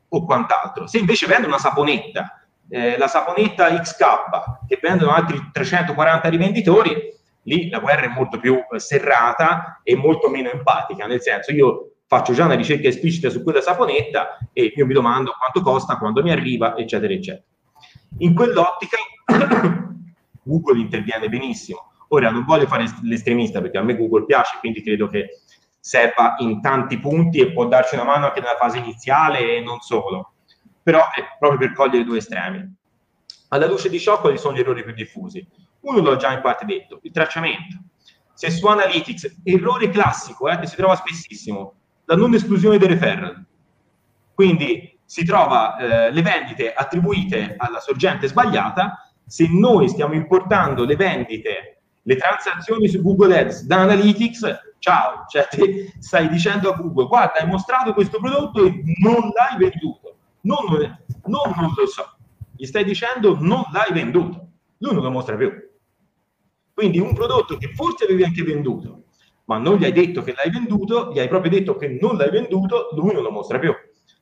o 0.08 0.26
quant'altro. 0.26 0.86
Se 0.86 1.00
invece 1.00 1.26
vende 1.26 1.48
una 1.48 1.58
saponetta, 1.58 2.46
eh, 2.70 2.98
la 2.98 3.08
saponetta 3.08 3.80
XK, 3.80 4.06
che 4.68 4.80
vendono 4.82 5.12
altri 5.12 5.50
340 5.52 6.30
rivenditori, 6.30 7.14
lì 7.44 7.70
la 7.70 7.80
guerra 7.80 8.04
è 8.04 8.10
molto 8.10 8.40
più 8.40 8.60
serrata 8.76 9.82
e 9.84 9.96
molto 9.96 10.30
meno 10.30 10.52
empatica, 10.52 11.08
nel 11.08 11.22
senso 11.22 11.52
io 11.52 11.95
faccio 12.18 12.32
già 12.32 12.46
una 12.46 12.56
ricerca 12.56 12.88
esplicita 12.88 13.30
su 13.30 13.44
quella 13.44 13.60
saponetta 13.60 14.38
e 14.54 14.72
io 14.74 14.86
mi 14.86 14.94
domando 14.94 15.34
quanto 15.38 15.62
costa, 15.62 15.98
quando 15.98 16.24
mi 16.24 16.32
arriva, 16.32 16.78
eccetera, 16.78 17.12
eccetera. 17.12 17.44
In 18.20 18.34
quell'ottica 18.34 18.96
Google 20.44 20.80
interviene 20.80 21.28
benissimo. 21.28 21.92
Ora 22.10 22.30
non 22.32 22.46
voglio 22.46 22.68
fare 22.68 22.86
l'estremista 23.02 23.60
perché 23.60 23.80
a 23.80 23.82
me 23.82 23.98
Google 23.98 24.24
piace, 24.24 24.58
quindi 24.62 24.82
credo 24.82 25.10
che 25.10 25.42
serva 25.78 26.36
in 26.38 26.62
tanti 26.62 27.00
punti 27.00 27.40
e 27.40 27.52
può 27.52 27.68
darci 27.68 27.96
una 27.96 28.06
mano 28.06 28.28
anche 28.28 28.40
nella 28.40 28.56
fase 28.58 28.78
iniziale 28.78 29.58
e 29.58 29.62
non 29.62 29.82
solo. 29.82 30.36
Però 30.82 31.00
è 31.00 31.36
proprio 31.38 31.60
per 31.60 31.74
cogliere 31.74 32.06
due 32.06 32.20
estremi. 32.20 32.74
Alla 33.50 33.68
luce 33.68 33.90
di 33.90 34.00
ciò, 34.00 34.22
quali 34.22 34.38
sono 34.38 34.56
gli 34.56 34.62
errori 34.62 34.84
più 34.84 34.94
diffusi? 34.94 35.46
Uno 35.82 36.00
l'ho 36.00 36.16
già 36.16 36.32
in 36.32 36.42
parte 36.42 36.66
detto, 36.66 37.00
il 37.04 37.12
tracciamento. 37.12 37.78
Se 38.34 38.50
su 38.50 38.66
Analytics, 38.68 39.42
errore 39.44 39.90
classico 39.90 40.50
eh, 40.50 40.60
che 40.60 40.68
si 40.68 40.76
trova 40.76 40.96
spessissimo, 40.96 41.74
la 42.06 42.16
non 42.16 42.34
esclusione 42.34 42.78
dei 42.78 42.88
referral. 42.88 43.44
Quindi 44.34 44.98
si 45.06 45.24
trova 45.24 45.78
eh, 45.78 46.12
le 46.12 46.22
vendite 46.22 46.74
attribuite 46.74 47.56
alla 47.58 47.80
sorgente 47.80 48.28
sbagliata, 48.28 49.12
se 49.26 49.48
noi 49.50 49.88
stiamo 49.88 50.14
importando 50.14 50.84
le 50.84 50.96
vendite, 50.96 51.82
le 52.02 52.16
transazioni 52.16 52.88
su 52.88 53.02
Google 53.02 53.40
Ads 53.40 53.64
da 53.66 53.78
Analytics, 53.78 54.76
ciao, 54.80 55.26
cioè 55.28 55.48
te 55.50 55.94
stai 56.00 56.28
dicendo 56.30 56.72
a 56.72 56.76
Google, 56.76 57.08
guarda, 57.08 57.40
hai 57.40 57.48
mostrato 57.48 57.94
questo 57.94 58.20
prodotto 58.20 58.66
e 58.66 58.84
non 59.02 59.32
l'hai 59.34 59.58
venduto. 59.58 60.18
Non, 60.42 60.66
non, 61.26 61.54
non 61.56 61.74
lo 61.76 61.88
so, 61.88 62.18
gli 62.56 62.66
stai 62.66 62.84
dicendo 62.84 63.38
non 63.40 63.64
l'hai 63.72 63.92
venduto, 63.92 64.50
lui 64.78 64.94
non 64.94 65.04
lo 65.04 65.12
mostra 65.12 65.36
più. 65.36 65.52
Quindi 66.74 67.00
un 67.00 67.14
prodotto 67.14 67.58
che 67.58 67.74
forse 67.74 68.04
avevi 68.04 68.24
anche 68.24 68.44
venduto, 68.44 69.05
ma 69.46 69.58
non 69.58 69.78
gli 69.78 69.86
hai 69.86 69.92
detto 69.92 70.22
che 70.22 70.34
l'hai 70.36 70.50
venduto, 70.50 71.12
gli 71.12 71.20
hai 71.20 71.28
proprio 71.28 71.52
detto 71.52 71.76
che 71.76 71.98
non 72.00 72.18
l'hai 72.18 72.30
venduto, 72.30 72.90
lui 72.94 73.14
non 73.14 73.24
lo 73.24 73.32
mostra 73.32 73.60
più. 73.60 73.74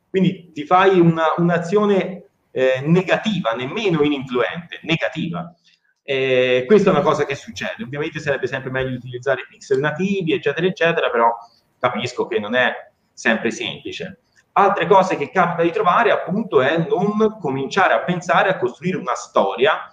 Quindi 0.10 0.52
ti 0.52 0.66
fai 0.66 1.00
una, 1.00 1.34
un'azione 1.38 2.26
eh, 2.52 2.82
negativa, 2.86 3.52
nemmeno 3.54 4.04
ininfluente, 4.04 4.80
negativa. 4.84 5.54
Eh, 6.04 6.66
questa 6.68 6.90
è 6.90 6.94
una 6.94 7.02
cosa 7.02 7.26
che 7.26 7.36
succede. 7.36 7.84
Ovviamente 7.84 8.20
sarebbe 8.20 8.48
sempre 8.48 8.70
meglio 8.70 8.96
utilizzare 8.96 9.48
pixel 9.50 9.80
nativi, 9.80 10.34
eccetera, 10.34 10.68
eccetera, 10.68 11.10
però 11.10 11.34
capisco 11.80 12.28
che 12.28 12.40
non 12.40 12.54
è 12.56 12.74
sempre 13.14 13.50
semplice. 13.52 14.20
Altre 14.54 14.86
cose 14.86 15.16
che 15.18 15.32
capita 15.32 15.64
di 15.64 15.72
trovare, 15.72 16.12
appunto, 16.12 16.62
è 16.62 16.78
non 16.78 17.38
cominciare 17.40 17.94
a 17.94 18.02
pensare 18.02 18.50
a 18.50 18.58
costruire 18.58 18.98
una 18.98 19.16
storia 19.16 19.92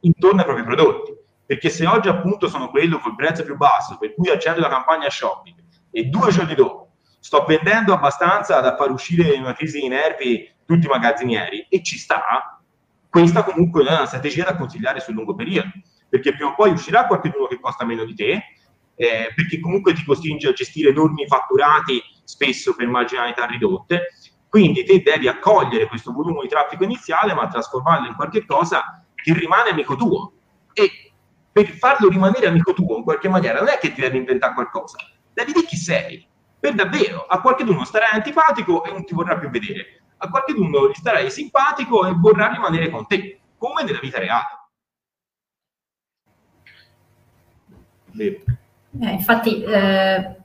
intorno 0.00 0.40
ai 0.40 0.44
propri 0.44 0.64
prodotti 0.64 1.20
perché 1.52 1.68
se 1.68 1.86
oggi 1.86 2.08
appunto 2.08 2.48
sono 2.48 2.70
quello 2.70 2.98
col 2.98 3.14
prezzo 3.14 3.44
più 3.44 3.58
basso, 3.58 3.98
per 3.98 4.14
cui 4.14 4.30
accendo 4.30 4.60
la 4.60 4.70
campagna 4.70 5.10
shopping 5.10 5.54
e 5.90 6.04
due 6.04 6.30
giorni 6.30 6.54
dopo 6.54 6.92
sto 7.18 7.44
vendendo 7.46 7.92
abbastanza 7.92 8.58
da 8.60 8.74
far 8.74 8.90
uscire 8.90 9.34
in 9.34 9.42
una 9.42 9.52
crisi 9.52 9.78
di 9.78 9.88
nervi 9.88 10.50
tutti 10.64 10.86
i 10.86 10.88
magazzinieri 10.88 11.66
e 11.68 11.82
ci 11.82 11.98
sta, 11.98 12.58
questa 13.06 13.44
comunque 13.44 13.84
è 13.84 13.92
una 13.92 14.06
strategia 14.06 14.44
da 14.44 14.56
consigliare 14.56 15.00
sul 15.00 15.12
lungo 15.12 15.34
periodo, 15.34 15.68
perché 16.08 16.32
prima 16.32 16.52
o 16.52 16.54
poi 16.54 16.70
uscirà 16.70 17.06
qualcuno 17.06 17.46
che 17.46 17.60
costa 17.60 17.84
meno 17.84 18.06
di 18.06 18.14
te, 18.14 18.42
eh, 18.94 19.30
perché 19.36 19.60
comunque 19.60 19.92
ti 19.92 20.06
costringe 20.06 20.48
a 20.48 20.52
gestire 20.54 20.88
enormi 20.88 21.26
fatturati, 21.26 22.02
spesso 22.24 22.74
per 22.74 22.86
marginalità 22.86 23.44
ridotte, 23.44 24.14
quindi 24.48 24.84
te 24.84 25.02
devi 25.02 25.28
accogliere 25.28 25.86
questo 25.86 26.12
volume 26.12 26.40
di 26.40 26.48
traffico 26.48 26.82
iniziale, 26.82 27.34
ma 27.34 27.46
trasformarlo 27.46 28.08
in 28.08 28.14
qualche 28.14 28.46
cosa 28.46 29.04
che 29.14 29.34
rimane 29.34 29.68
amico 29.68 29.96
tuo. 29.96 30.32
E 30.72 31.11
per 31.52 31.68
farlo 31.68 32.08
rimanere 32.08 32.46
amico 32.46 32.72
tuo 32.72 32.96
in 32.96 33.02
qualche 33.04 33.28
maniera 33.28 33.58
non 33.58 33.68
è 33.68 33.78
che 33.78 33.92
ti 33.92 34.00
devi 34.00 34.16
inventare 34.16 34.54
qualcosa, 34.54 34.96
devi 35.32 35.52
dire 35.52 35.66
chi 35.66 35.76
sei. 35.76 36.26
Per 36.58 36.74
davvero, 36.74 37.26
a 37.26 37.40
qualcuno 37.40 37.84
starai 37.84 38.10
antipatico 38.12 38.84
e 38.84 38.92
non 38.92 39.04
ti 39.04 39.14
vorrà 39.14 39.36
più 39.36 39.50
vedere 39.50 40.02
a 40.22 40.28
qualcuno 40.30 40.88
gli 40.88 40.94
starai 40.94 41.30
simpatico 41.30 42.06
e 42.06 42.12
vorrà 42.14 42.48
rimanere 42.52 42.88
con 42.90 43.06
te, 43.06 43.40
come 43.58 43.82
nella 43.82 43.98
vita 44.00 44.18
reale. 44.18 44.46
Eh, 48.16 49.10
infatti, 49.10 49.62
eh, 49.64 50.36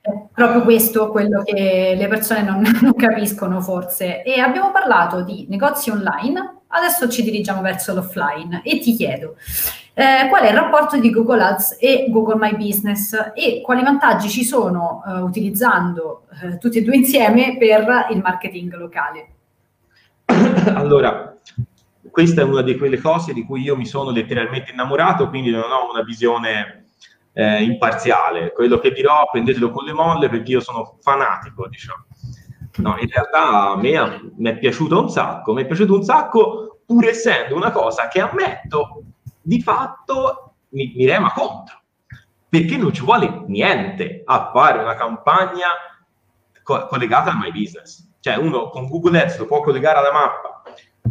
è 0.00 0.10
proprio 0.32 0.62
questo 0.62 1.10
quello 1.10 1.42
che 1.42 1.94
le 1.96 2.08
persone 2.08 2.42
non, 2.42 2.62
non, 2.80 2.94
capiscono 2.94 3.60
forse. 3.60 4.22
E 4.22 4.40
abbiamo 4.40 4.70
parlato 4.70 5.22
di 5.22 5.46
negozi 5.50 5.90
online, 5.90 6.59
adesso 6.70 7.08
ci 7.08 7.22
dirigiamo 7.22 7.60
verso 7.62 7.94
l'offline 7.94 8.62
e 8.64 8.78
ti 8.78 8.94
chiedo, 8.94 9.36
eh, 9.94 10.28
qual 10.28 10.42
è 10.42 10.48
il 10.48 10.54
rapporto 10.54 10.98
di 10.98 11.10
Google 11.10 11.42
Ads 11.42 11.76
e 11.80 12.06
Google 12.08 12.36
My 12.36 12.56
Business 12.56 13.32
e 13.34 13.60
quali 13.62 13.82
vantaggi 13.82 14.28
ci 14.28 14.44
sono 14.44 15.02
eh, 15.06 15.20
utilizzando 15.20 16.26
eh, 16.42 16.58
tutti 16.58 16.78
e 16.78 16.82
due 16.82 16.96
insieme 16.96 17.56
per 17.58 18.08
il 18.10 18.20
marketing 18.20 18.74
locale. 18.74 19.28
Allora, 20.74 21.36
questa 22.10 22.42
è 22.42 22.44
una 22.44 22.62
di 22.62 22.76
quelle 22.76 22.98
cose 22.98 23.32
di 23.32 23.44
cui 23.44 23.62
io 23.62 23.76
mi 23.76 23.86
sono 23.86 24.10
letteralmente 24.10 24.72
innamorato, 24.72 25.28
quindi 25.28 25.50
non 25.50 25.70
ho 25.70 25.90
una 25.90 26.02
visione 26.02 26.86
eh, 27.32 27.62
imparziale. 27.62 28.52
Quello 28.52 28.78
che 28.78 28.92
dirò 28.92 29.28
prendetelo 29.30 29.70
con 29.70 29.84
le 29.84 29.92
molle 29.92 30.28
perché 30.28 30.52
io 30.52 30.60
sono 30.60 30.98
fanatico, 31.00 31.68
diciamo. 31.68 32.06
No, 32.80 32.96
in 32.98 33.08
realtà 33.08 33.70
a 33.72 33.76
me 33.76 34.32
mi 34.36 34.50
è 34.50 34.58
piaciuto 34.58 34.98
un 34.98 35.10
sacco, 35.10 35.52
mi 35.52 35.62
è 35.62 35.66
piaciuto 35.66 35.94
un 35.94 36.02
sacco 36.02 36.80
pur 36.86 37.06
essendo 37.06 37.54
una 37.54 37.70
cosa 37.70 38.08
che 38.08 38.20
ammetto 38.20 39.02
di 39.42 39.60
fatto 39.60 40.54
mi, 40.70 40.92
mi 40.96 41.06
rema 41.06 41.32
contro, 41.32 41.82
perché 42.48 42.76
non 42.76 42.92
ci 42.92 43.04
vuole 43.04 43.44
niente 43.46 44.22
a 44.24 44.50
fare 44.52 44.78
una 44.78 44.94
campagna 44.94 45.68
co- 46.62 46.86
collegata 46.86 47.30
al 47.30 47.36
My 47.36 47.52
Business. 47.52 48.08
Cioè 48.20 48.36
uno 48.36 48.68
con 48.70 48.86
Google 48.86 49.22
Ads 49.22 49.38
lo 49.38 49.46
può 49.46 49.60
collegare 49.60 49.98
alla 49.98 50.12
mappa. 50.12 50.62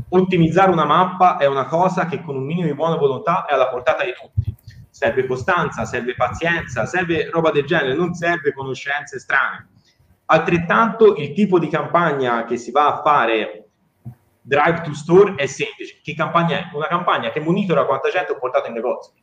Ottimizzare 0.10 0.72
una 0.72 0.86
mappa 0.86 1.38
è 1.38 1.46
una 1.46 1.66
cosa 1.66 2.06
che 2.06 2.22
con 2.22 2.36
un 2.36 2.46
minimo 2.46 2.68
di 2.68 2.74
buona 2.74 2.96
volontà 2.96 3.46
è 3.46 3.54
alla 3.54 3.70
portata 3.70 4.04
di 4.04 4.14
tutti. 4.14 4.56
Serve 4.90 5.26
costanza, 5.26 5.86
serve 5.86 6.16
pazienza, 6.16 6.86
serve 6.86 7.30
roba 7.30 7.52
del 7.52 7.66
genere, 7.66 7.96
non 7.96 8.14
serve 8.14 8.54
conoscenze 8.54 9.20
strane. 9.20 9.70
Altrettanto 10.32 11.16
il 11.16 11.34
tipo 11.34 11.58
di 11.58 11.70
campagna 11.70 12.46
che 12.46 12.58
si 12.58 12.70
va 12.70 12.88
a 12.88 13.02
fare 13.02 13.70
drive 14.42 14.82
to 14.82 14.94
store 14.94 15.34
è 15.36 15.48
semplice. 15.48 16.00
Che 16.04 16.14
campagna 16.14 16.58
è? 16.58 16.70
Una 16.74 16.88
campagna 16.88 17.32
che 17.32 17.40
monitora 17.40 17.86
quanta 17.86 18.10
gente 18.10 18.34
ho 18.34 18.38
portato 18.38 18.68
in 18.68 18.74
negozio. 18.74 19.14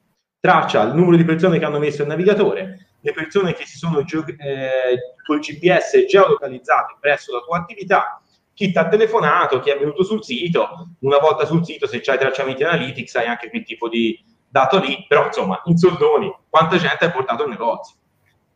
Traccia 0.41 0.83
il 0.83 0.95
numero 0.95 1.17
di 1.17 1.25
persone 1.25 1.61
che 1.61 1.65
hanno 1.65 1.79
messo 1.79 2.03
il 2.03 2.09
navigatore, 2.09 2.89
le 3.01 3.13
persone 3.13 3.53
che 3.53 3.65
si 3.65 3.79
sono 3.79 4.03
geo- 4.03 4.25
eh, 4.27 5.15
col 5.25 5.39
GPS 5.39 6.07
geolocalizzate 6.07 6.97
presso 6.99 7.33
la 7.33 7.41
tua 7.41 7.59
attività, 7.59 8.21
chi 8.53 8.73
ti 8.73 8.79
ha 8.79 8.89
telefonato, 8.89 9.61
chi 9.61 9.71
è 9.71 9.79
venuto 9.79 10.03
sul 10.03 10.25
sito. 10.25 10.89
Una 11.01 11.19
volta 11.19 11.45
sul 11.45 11.65
sito, 11.65 11.87
se 11.87 12.01
c'hai 12.01 12.19
tracciamenti 12.19 12.65
analytics, 12.65 13.15
hai 13.15 13.27
anche 13.27 13.49
quel 13.49 13.65
tipo 13.65 13.89
di 13.89 14.19
dato 14.49 14.79
lì, 14.81 15.05
però 15.07 15.27
insomma, 15.27 15.61
in 15.67 15.77
soldoni, 15.77 16.35
quanta 16.49 16.79
gente 16.79 17.05
hai 17.05 17.13
portato 17.13 17.45
in 17.45 17.51
negozio. 17.51 17.97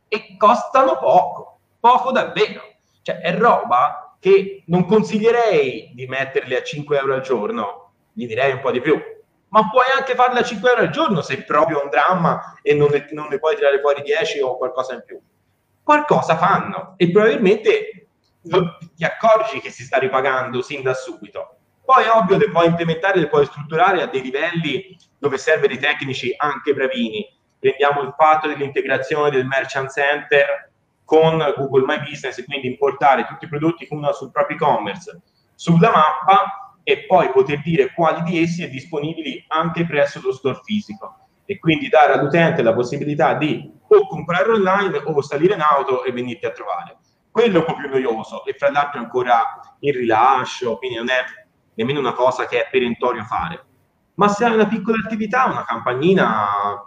E 0.08 0.36
costano 0.36 0.98
poco, 0.98 1.49
poco 1.80 2.12
davvero. 2.12 2.62
Cioè, 3.02 3.18
è 3.18 3.34
roba 3.36 4.16
che 4.20 4.64
non 4.66 4.84
consiglierei 4.84 5.92
di 5.94 6.06
metterli 6.06 6.54
a 6.54 6.62
5 6.62 6.98
euro 6.98 7.14
al 7.14 7.22
giorno, 7.22 7.92
gli 8.12 8.26
direi 8.26 8.52
un 8.52 8.60
po' 8.60 8.70
di 8.70 8.80
più, 8.80 9.00
ma 9.48 9.68
puoi 9.70 9.86
anche 9.96 10.14
farli 10.14 10.38
a 10.38 10.42
5 10.42 10.68
euro 10.68 10.82
al 10.82 10.90
giorno 10.90 11.22
se 11.22 11.38
è 11.38 11.42
proprio 11.42 11.82
un 11.82 11.90
dramma 11.90 12.58
e 12.62 12.74
non 12.74 12.90
ne, 12.90 13.08
non 13.12 13.28
ne 13.28 13.38
puoi 13.38 13.56
tirare 13.56 13.80
fuori 13.80 14.02
10 14.02 14.40
o 14.40 14.56
qualcosa 14.56 14.94
in 14.94 15.02
più. 15.04 15.18
Qualcosa 15.82 16.36
fanno 16.36 16.94
e 16.96 17.10
probabilmente 17.10 18.06
ti 18.94 19.04
accorgi 19.04 19.60
che 19.60 19.70
si 19.70 19.82
sta 19.82 19.98
ripagando 19.98 20.62
sin 20.62 20.82
da 20.82 20.94
subito. 20.94 21.56
Poi 21.84 22.06
ovvio 22.06 22.36
le 22.36 22.50
puoi 22.50 22.66
implementare, 22.66 23.18
le 23.18 23.28
puoi 23.28 23.46
strutturare 23.46 24.02
a 24.02 24.06
dei 24.06 24.22
livelli 24.22 24.96
dove 25.18 25.36
serve 25.38 25.66
dei 25.66 25.78
tecnici 25.78 26.32
anche 26.36 26.72
bravini. 26.72 27.26
Prendiamo 27.58 28.02
il 28.02 28.14
fatto 28.16 28.46
dell'integrazione 28.46 29.30
del 29.30 29.46
merchant 29.46 29.90
center 29.90 30.69
con 31.10 31.38
Google 31.56 31.86
My 31.86 31.98
Business 32.08 32.38
e 32.38 32.44
quindi 32.44 32.68
importare 32.68 33.26
tutti 33.26 33.44
i 33.44 33.48
prodotti 33.48 33.84
che 33.84 33.92
uno 33.92 34.12
sul 34.12 34.30
proprio 34.30 34.56
e-commerce 34.56 35.22
sulla 35.56 35.90
mappa 35.90 36.76
e 36.84 37.04
poi 37.06 37.32
poter 37.32 37.60
dire 37.62 37.92
quali 37.92 38.22
di 38.22 38.40
essi 38.40 38.62
è 38.62 38.68
disponibili 38.70 39.44
anche 39.48 39.84
presso 39.84 40.20
lo 40.22 40.32
store 40.32 40.60
fisico 40.62 41.16
e 41.46 41.58
quindi 41.58 41.88
dare 41.88 42.12
all'utente 42.12 42.62
la 42.62 42.72
possibilità 42.72 43.34
di 43.34 43.72
o 43.88 44.06
comprare 44.06 44.52
online 44.52 44.98
o 45.04 45.20
salire 45.20 45.54
in 45.54 45.62
auto 45.62 46.04
e 46.04 46.12
venirti 46.12 46.46
a 46.46 46.52
trovare. 46.52 46.98
Quello 47.28 47.56
è 47.56 47.58
un 47.58 47.64
po' 47.64 47.74
più 47.74 47.88
noioso 47.88 48.44
e 48.44 48.54
fra 48.56 48.70
l'altro 48.70 49.00
è 49.00 49.02
ancora 49.02 49.42
in 49.80 49.92
rilascio, 49.92 50.78
quindi 50.78 50.96
non 50.96 51.10
è 51.10 51.24
nemmeno 51.74 51.98
una 51.98 52.12
cosa 52.12 52.46
che 52.46 52.66
è 52.66 52.68
perentorio 52.70 53.24
fare. 53.24 53.64
Ma 54.14 54.28
se 54.28 54.44
hai 54.44 54.54
una 54.54 54.68
piccola 54.68 54.98
attività, 55.04 55.46
una 55.46 55.64
campagnina 55.64 56.84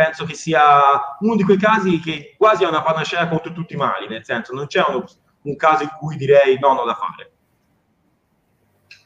penso 0.00 0.24
che 0.24 0.32
sia 0.32 0.64
uno 1.20 1.36
di 1.36 1.44
quei 1.44 1.60
casi 1.60 2.00
che 2.00 2.32
quasi 2.40 2.64
è 2.64 2.66
una 2.66 2.80
panacea 2.80 3.28
contro 3.28 3.52
tutti 3.52 3.74
i 3.74 3.76
mali, 3.76 4.08
nel 4.08 4.24
senso 4.24 4.54
non 4.54 4.64
c'è 4.64 4.80
uno, 4.88 5.04
un 5.44 5.56
caso 5.56 5.82
in 5.82 5.92
cui 6.00 6.16
direi 6.16 6.58
no, 6.58 6.72
non 6.72 6.86
da 6.86 6.96
fare. 6.96 7.28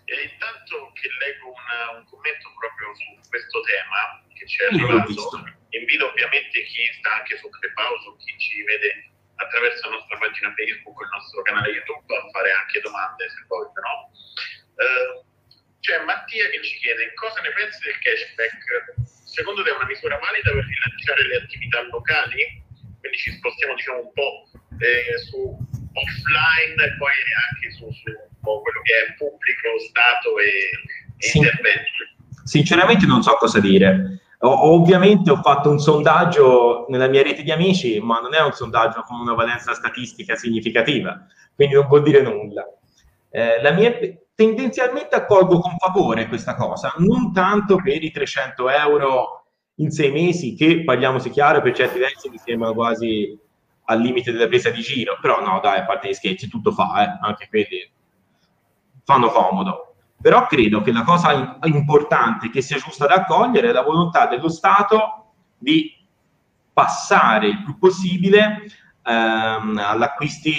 E 0.07 0.15
intanto 0.31 0.95
che 0.95 1.11
leggo 1.19 1.51
una, 1.51 1.99
un 1.99 2.05
commento 2.07 2.47
proprio 2.55 2.95
su 2.95 3.11
questo 3.27 3.59
tema 3.67 4.23
che 4.39 4.47
ci 4.47 4.63
è 4.63 4.67
arrivato, 4.71 5.43
invito 5.75 6.07
ovviamente 6.07 6.63
chi 6.63 6.87
sta 6.95 7.19
anche 7.19 7.39
su 7.43 7.51
Clubhouse 7.51 8.07
o 8.07 8.17
chi 8.23 8.39
ci 8.39 8.63
vede 8.63 9.11
attraverso 9.35 9.91
la 9.91 9.97
nostra 9.99 10.19
pagina 10.19 10.55
Facebook 10.55 10.95
o 10.95 11.03
il 11.03 11.11
nostro 11.11 11.43
canale 11.43 11.75
YouTube 11.75 12.07
a 12.07 12.31
fare 12.31 12.53
anche 12.55 12.79
domande 12.87 13.29
se 13.35 13.43
vogliono. 13.51 14.15
Uh, 14.79 15.27
c'è 15.83 15.99
Mattia 16.07 16.49
che 16.51 16.63
ci 16.63 16.79
chiede 16.79 17.13
cosa 17.15 17.43
ne 17.43 17.51
pensi 17.51 17.83
del 17.83 17.99
cashback 17.99 19.14
secondo 19.35 19.63
te 19.63 19.71
è 19.71 19.75
una 19.75 19.91
misura 19.91 20.19
valida 20.23 20.55
per 20.55 20.63
rilanciare 20.63 21.27
le 21.27 21.37
attività 21.43 21.83
locali? 21.91 22.63
Quindi 23.03 23.19
ci 23.19 23.33
spostiamo 23.35 23.75
diciamo 23.75 24.01
un 24.07 24.13
po' 24.15 24.47
eh, 24.79 25.19
su 25.27 25.43
offline 25.95 26.79
e 26.79 26.97
poi 26.97 27.15
anche 27.51 27.67
su, 27.75 27.91
su 27.91 28.11
quello 28.41 28.81
che 28.83 28.95
è 28.95 29.15
pubblico, 29.19 29.69
Stato 29.91 30.39
e, 30.39 30.71
e 31.19 31.27
sì. 31.27 31.39
interventi. 31.39 31.91
Sinceramente 32.45 33.07
non 33.07 33.23
so 33.23 33.35
cosa 33.35 33.61
dire. 33.61 34.23
O, 34.39 34.75
ovviamente 34.75 35.31
ho 35.31 35.41
fatto 35.41 35.71
un 35.71 35.79
sondaggio 35.79 36.87
nella 36.89 37.09
mia 37.09 37.23
rete 37.23 37.43
di 37.43 37.51
amici, 37.51 37.99
ma 38.01 38.21
non 38.21 38.35
è 38.35 38.41
un 38.41 38.53
sondaggio 38.53 39.03
con 39.03 39.19
una 39.21 39.35
valenza 39.35 39.75
statistica 39.75 40.37
significativa, 40.37 41.27
quindi 41.55 41.75
non 41.75 41.87
vuol 41.87 42.03
dire 42.03 42.21
nulla. 42.21 42.67
Eh, 43.31 43.63
la 43.63 43.73
mia, 43.73 43.97
tendenzialmente 44.35 45.15
accolgo 45.15 45.61
con 45.61 45.77
favore 45.77 46.29
questa 46.29 46.55
cosa, 46.55 46.93
non 46.99 47.33
tanto 47.33 47.77
per 47.77 48.03
i 48.03 48.11
300 48.11 48.69
euro 48.71 49.47
in 49.77 49.91
sei 49.91 50.11
mesi, 50.11 50.55
che 50.55 50.85
parliamoci 50.85 51.31
chiaro, 51.31 51.61
per 51.61 51.75
certi 51.75 51.99
versi 51.99 52.29
mi 52.29 52.39
sembrano 52.39 52.75
quasi 52.75 53.39
al 53.87 54.01
limite 54.01 54.33
della 54.33 54.47
presa 54.47 54.71
di 54.71 54.81
giro, 54.81 55.19
però 55.21 55.41
no, 55.41 55.61
dai, 55.61 55.81
a 55.81 55.85
parte 55.85 56.09
gli 56.09 56.15
scherzi, 56.15 56.49
tutto 56.49 56.73
fa, 56.73 57.05
eh, 57.05 57.19
anche 57.21 57.49
quelli 57.49 57.91
fanno 59.05 59.29
comodo. 59.31 59.95
Però 60.21 60.47
credo 60.47 60.81
che 60.81 60.93
la 60.93 61.03
cosa 61.03 61.59
importante 61.65 62.49
che 62.51 62.63
sia 62.63 62.79
giusta 62.79 63.07
da 63.07 63.15
accogliere 63.15 63.69
è 63.69 63.73
la 63.73 63.83
volontà 63.83 64.27
dello 64.27 64.49
Stato 64.49 65.33
di 65.59 65.93
passare 66.73 67.49
il 67.49 67.63
più 67.63 67.79
possibile 67.79 68.63
ehm, 69.03 69.77
all'acquisto 69.79 70.51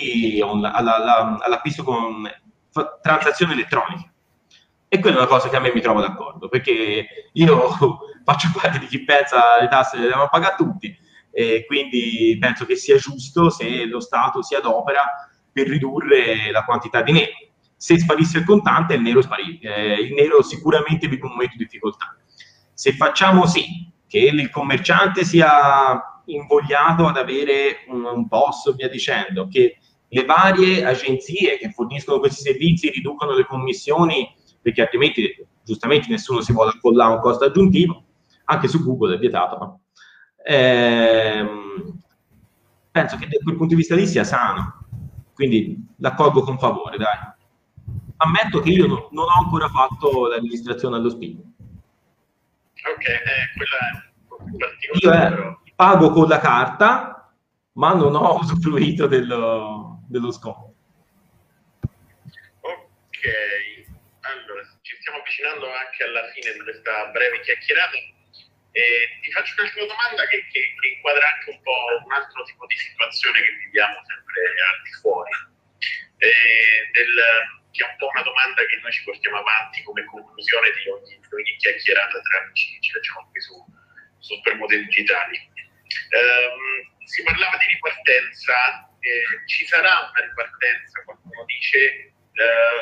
con 1.84 2.30
transazioni 3.02 3.54
elettroniche. 3.54 4.12
E 4.88 5.00
quella 5.00 5.16
è 5.18 5.20
una 5.20 5.28
cosa 5.28 5.50
che 5.50 5.56
a 5.56 5.60
me 5.60 5.74
mi 5.74 5.82
trovo 5.82 6.02
d'accordo, 6.02 6.48
perché 6.48 7.30
io 7.32 7.70
faccio 8.24 8.50
parte 8.60 8.80
di 8.80 8.88
chi 8.88 9.04
pensa 9.04 9.60
le 9.60 9.68
tasse 9.68 9.98
le 9.98 10.08
devono 10.08 10.30
pagare 10.30 10.56
tutti, 10.58 10.96
e 11.32 11.66
quindi 11.66 12.38
penso 12.40 12.66
che 12.66 12.76
sia 12.76 12.98
giusto 12.98 13.50
se 13.50 13.86
lo 13.86 14.00
Stato 14.00 14.42
si 14.42 14.56
adopera 14.56 15.04
per 15.52 15.68
ridurre 15.68 16.52
la 16.52 16.64
quantità 16.64 17.02
di 17.02 17.12
nero. 17.12 17.32
Se 17.76 18.00
sparisse 18.00 18.40
il 18.40 18.46
contante, 18.46 18.94
il 18.94 19.02
nero 19.02 19.22
sparisce, 19.22 19.74
eh, 19.74 19.94
il 20.00 20.14
nero 20.14 20.42
sicuramente 20.42 21.08
vive 21.08 21.26
un 21.26 21.32
momento 21.32 21.56
di 21.58 21.64
difficoltà. 21.64 22.16
Se 22.74 22.94
facciamo 22.94 23.46
sì 23.48 23.92
che 24.08 24.20
il 24.20 24.50
commerciante 24.50 25.24
sia 25.26 26.22
invogliato 26.26 27.06
ad 27.06 27.18
avere 27.18 27.86
un, 27.88 28.06
un 28.06 28.28
posto, 28.28 28.74
via 28.74 28.88
dicendo, 28.88 29.48
che 29.48 29.80
le 30.08 30.26
varie 30.26 30.86
agenzie 30.86 31.58
che 31.58 31.72
forniscono 31.72 32.20
questi 32.20 32.42
servizi 32.42 32.90
riducono 32.90 33.34
le 33.34 33.46
commissioni, 33.46 34.34
perché 34.62 34.82
altrimenti 34.82 35.46
giustamente 35.64 36.08
nessuno 36.10 36.42
si 36.42 36.54
vuole 36.54 36.72
accollare 36.76 37.14
un 37.14 37.20
costo 37.20 37.46
aggiuntivo, 37.46 38.04
anche 38.46 38.68
su 38.68 38.84
Google 38.84 39.16
è 39.16 39.20
vietato, 39.20 39.58
no? 39.58 39.80
ehm, 40.46 42.00
penso 42.92 43.18
che 43.18 43.28
da 43.28 43.38
quel 43.44 43.56
punto 43.56 43.74
di 43.74 43.76
vista 43.76 43.96
lì 43.96 44.06
sia 44.06 44.24
sano, 44.24 44.86
quindi 45.34 45.78
l'accolgo 45.98 46.42
con 46.42 46.58
favore, 46.58 46.98
dai. 46.98 47.34
Ammetto 48.18 48.62
che 48.62 48.70
io 48.70 48.88
no, 48.88 49.10
non 49.12 49.26
ho 49.26 49.44
ancora 49.44 49.68
fatto 49.68 50.28
la 50.28 50.36
registrazione 50.36 50.96
allo 50.96 51.10
SPID. 51.10 51.38
Ok, 51.38 53.08
eh, 53.08 53.52
quella 53.58 53.78
è 54.00 54.14
io 55.02 55.12
eh, 55.12 55.58
pago 55.76 56.12
con 56.12 56.28
la 56.28 56.40
carta, 56.40 57.34
ma 57.74 57.94
non 57.94 58.16
ho 58.16 58.38
usufruito 58.40 59.08
dello, 59.08 59.95
dello 60.08 60.32
sconto. 60.32 60.74
Ok, 62.62 63.26
allora 64.22 64.62
ci 64.82 64.96
stiamo 65.00 65.20
avvicinando 65.20 65.72
anche 65.72 66.04
alla 66.04 66.30
fine 66.32 66.54
di 66.54 66.60
questa 66.60 67.08
breve 67.08 67.42
chiacchierata 67.42 67.98
e 68.76 68.84
ti 69.22 69.32
faccio 69.32 69.56
un'altra 69.56 69.86
domanda 69.86 70.28
che, 70.28 70.44
che, 70.52 70.74
che, 70.76 70.88
inquadra 70.88 71.32
anche 71.32 71.50
un 71.50 71.62
po' 71.62 72.04
un 72.04 72.12
altro 72.12 72.44
tipo 72.44 72.66
di 72.66 72.76
situazione 72.76 73.40
che 73.40 73.52
viviamo 73.64 73.96
sempre 74.04 74.42
al 74.44 74.82
di 74.84 74.92
fuori, 75.00 75.32
eh, 76.20 76.92
del, 76.92 77.16
che 77.72 77.86
è 77.86 77.88
un 77.88 77.96
po' 77.96 78.12
una 78.12 78.24
domanda 78.24 78.66
che 78.66 78.76
noi 78.84 78.92
ci 78.92 79.04
portiamo 79.04 79.38
avanti 79.40 79.82
come 79.84 80.04
conclusione 80.04 80.72
di 80.76 80.90
ogni, 80.90 81.16
di 81.16 81.34
ogni 81.34 81.56
chiacchierata 81.56 82.20
tra 82.20 82.40
amici, 82.44 82.80
ci 82.82 82.92
facciamo 82.92 83.28
qui 83.32 83.40
su, 83.40 83.56
su 84.20 84.42
Permute 84.42 84.78
Digitali. 84.84 85.40
Um, 86.12 87.06
si 87.06 87.24
parlava 87.24 87.56
di 87.56 87.68
ripartenza, 87.68 88.92
eh, 89.06 89.46
ci 89.46 89.66
sarà 89.66 90.10
una 90.10 90.22
ripartenza, 90.26 91.04
qualcuno 91.06 91.46
dice, 91.46 91.78
eh, 92.10 92.82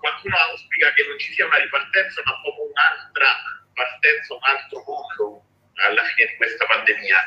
qualcuno 0.00 0.36
auspica 0.36 0.92
che 0.94 1.04
non 1.08 1.18
ci 1.18 1.32
sia 1.32 1.46
una 1.46 1.58
ripartenza 1.58 2.22
ma 2.24 2.40
proprio 2.40 2.70
un'altra 2.70 3.28
partenza 3.74 4.34
un 4.34 4.44
altro 4.46 4.84
mondo 4.86 5.44
alla 5.84 6.04
fine 6.04 6.30
di 6.30 6.36
questa 6.36 6.64
pandemia. 6.64 7.18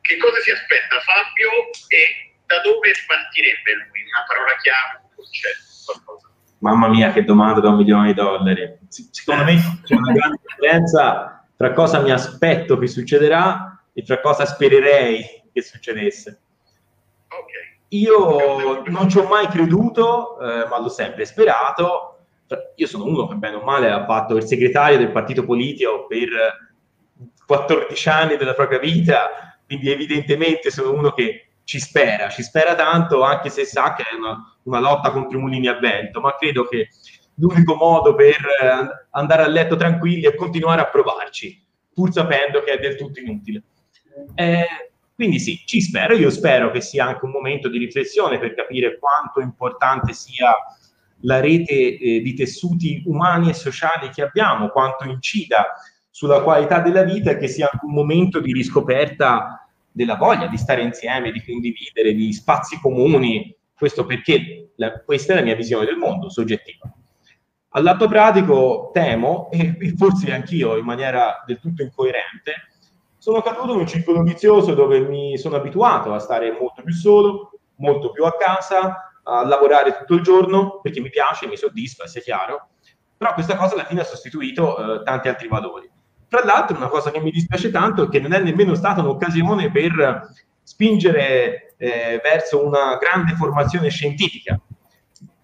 Che 0.00 0.16
cosa 0.18 0.38
si 0.40 0.50
aspetta 0.50 1.00
Fabio 1.00 1.70
e 1.88 2.34
da 2.46 2.60
dove 2.60 2.92
partirebbe 3.06 3.72
lui? 3.86 4.02
Una 4.06 4.24
parola 4.26 4.54
chiave, 4.58 5.02
un 5.02 5.10
concetto, 5.14 5.62
qualcosa? 5.84 6.26
Mamma 6.58 6.88
mia, 6.88 7.12
che 7.12 7.24
domanda 7.24 7.60
da 7.60 7.70
un 7.70 7.76
milione 7.76 8.08
di 8.08 8.14
dollari. 8.14 8.78
Secondo 8.88 9.44
me 9.44 9.56
c'è 9.84 9.94
una 9.94 10.12
grande 10.12 10.40
differenza 10.42 11.36
tra 11.56 11.72
cosa 11.72 12.00
mi 12.00 12.10
aspetto 12.10 12.78
che 12.78 12.86
succederà 12.86 13.82
e 13.94 14.02
tra 14.02 14.20
cosa 14.20 14.44
spererei 14.44 15.50
che 15.52 15.62
succedesse. 15.62 16.40
Okay. 17.28 17.74
Io 17.88 18.82
non 18.86 19.08
ci 19.08 19.18
ho 19.18 19.26
mai 19.26 19.46
creduto, 19.48 20.38
eh, 20.40 20.66
ma 20.66 20.78
l'ho 20.80 20.88
sempre 20.88 21.24
sperato 21.24 22.16
cioè, 22.48 22.72
io 22.76 22.86
sono 22.86 23.04
uno 23.04 23.26
che 23.26 23.34
bene 23.34 23.56
o 23.56 23.62
male 23.62 23.90
ha 23.90 24.04
fatto 24.04 24.36
il 24.36 24.44
segretario 24.44 24.98
del 24.98 25.10
partito 25.10 25.44
politico 25.44 26.06
per 26.06 26.28
14 27.44 28.08
anni 28.08 28.36
della 28.36 28.54
propria 28.54 28.78
vita, 28.78 29.58
quindi 29.66 29.90
evidentemente 29.90 30.70
sono 30.70 30.92
uno 30.92 31.10
che 31.10 31.48
ci 31.64 31.80
spera, 31.80 32.28
ci 32.28 32.42
spera 32.42 32.76
tanto, 32.76 33.22
anche 33.22 33.50
se 33.50 33.64
sa 33.64 33.94
che 33.94 34.04
è 34.04 34.14
una, 34.14 34.56
una 34.62 34.78
lotta 34.78 35.10
contro 35.10 35.38
i 35.38 35.40
mulini 35.40 35.66
a 35.66 35.78
vento, 35.78 36.20
ma 36.20 36.36
credo 36.36 36.64
che 36.68 36.88
l'unico 37.34 37.74
modo 37.74 38.14
per 38.14 38.36
andare 39.10 39.42
a 39.42 39.48
letto 39.48 39.74
tranquilli 39.74 40.22
è 40.22 40.34
continuare 40.36 40.80
a 40.80 40.88
provarci, 40.88 41.66
pur 41.92 42.12
sapendo 42.12 42.62
che 42.62 42.72
è 42.72 42.78
del 42.78 42.94
tutto 42.94 43.18
inutile. 43.18 43.62
Eh, 44.36 44.66
quindi 45.16 45.40
sì, 45.40 45.62
ci 45.64 45.80
spero, 45.80 46.14
io 46.14 46.28
spero 46.28 46.70
che 46.70 46.82
sia 46.82 47.06
anche 47.06 47.24
un 47.24 47.30
momento 47.30 47.70
di 47.70 47.78
riflessione 47.78 48.38
per 48.38 48.54
capire 48.54 48.98
quanto 48.98 49.40
importante 49.40 50.12
sia 50.12 50.54
la 51.20 51.40
rete 51.40 51.72
eh, 51.72 52.20
di 52.20 52.34
tessuti 52.34 53.02
umani 53.06 53.48
e 53.48 53.54
sociali 53.54 54.10
che 54.10 54.20
abbiamo, 54.20 54.68
quanto 54.68 55.04
incida 55.04 55.72
sulla 56.10 56.42
qualità 56.42 56.80
della 56.80 57.02
vita 57.02 57.30
e 57.30 57.38
che 57.38 57.48
sia 57.48 57.70
anche 57.72 57.86
un 57.86 57.94
momento 57.94 58.40
di 58.40 58.52
riscoperta 58.52 59.66
della 59.90 60.16
voglia 60.16 60.48
di 60.48 60.58
stare 60.58 60.82
insieme, 60.82 61.32
di 61.32 61.42
condividere, 61.42 62.12
di 62.12 62.30
spazi 62.34 62.78
comuni. 62.78 63.56
Questo 63.74 64.04
perché 64.04 64.72
la, 64.76 65.00
questa 65.00 65.32
è 65.32 65.36
la 65.36 65.42
mia 65.42 65.56
visione 65.56 65.86
del 65.86 65.96
mondo, 65.96 66.28
soggettiva. 66.28 66.92
All'atto 67.70 68.06
pratico 68.06 68.90
temo, 68.92 69.50
e 69.50 69.94
forse 69.96 70.30
anch'io 70.30 70.76
in 70.76 70.84
maniera 70.84 71.42
del 71.46 71.58
tutto 71.58 71.82
incoerente, 71.82 72.52
sono 73.26 73.42
caduto 73.42 73.72
in 73.72 73.80
un 73.80 73.88
circolo 73.88 74.22
vizioso 74.22 74.72
dove 74.72 75.00
mi 75.00 75.36
sono 75.36 75.56
abituato 75.56 76.14
a 76.14 76.20
stare 76.20 76.52
molto 76.52 76.84
più 76.84 76.94
solo, 76.94 77.58
molto 77.78 78.12
più 78.12 78.24
a 78.24 78.36
casa, 78.38 79.10
a 79.24 79.44
lavorare 79.44 79.96
tutto 79.98 80.14
il 80.14 80.20
giorno 80.20 80.78
perché 80.80 81.00
mi 81.00 81.10
piace, 81.10 81.48
mi 81.48 81.56
soddisfa, 81.56 82.06
sia 82.06 82.20
chiaro, 82.20 82.68
però 83.16 83.34
questa 83.34 83.56
cosa 83.56 83.74
alla 83.74 83.84
fine 83.84 84.02
ha 84.02 84.04
sostituito 84.04 85.00
eh, 85.00 85.02
tanti 85.02 85.26
altri 85.26 85.48
valori. 85.48 85.90
Tra 86.28 86.44
l'altro 86.44 86.76
una 86.76 86.86
cosa 86.86 87.10
che 87.10 87.18
mi 87.18 87.32
dispiace 87.32 87.72
tanto 87.72 88.04
è 88.04 88.08
che 88.08 88.20
non 88.20 88.32
è 88.32 88.38
nemmeno 88.38 88.76
stata 88.76 89.00
un'occasione 89.00 89.72
per 89.72 90.30
spingere 90.62 91.74
eh, 91.78 92.20
verso 92.22 92.64
una 92.64 92.96
grande 92.96 93.34
formazione 93.34 93.88
scientifica, 93.88 94.56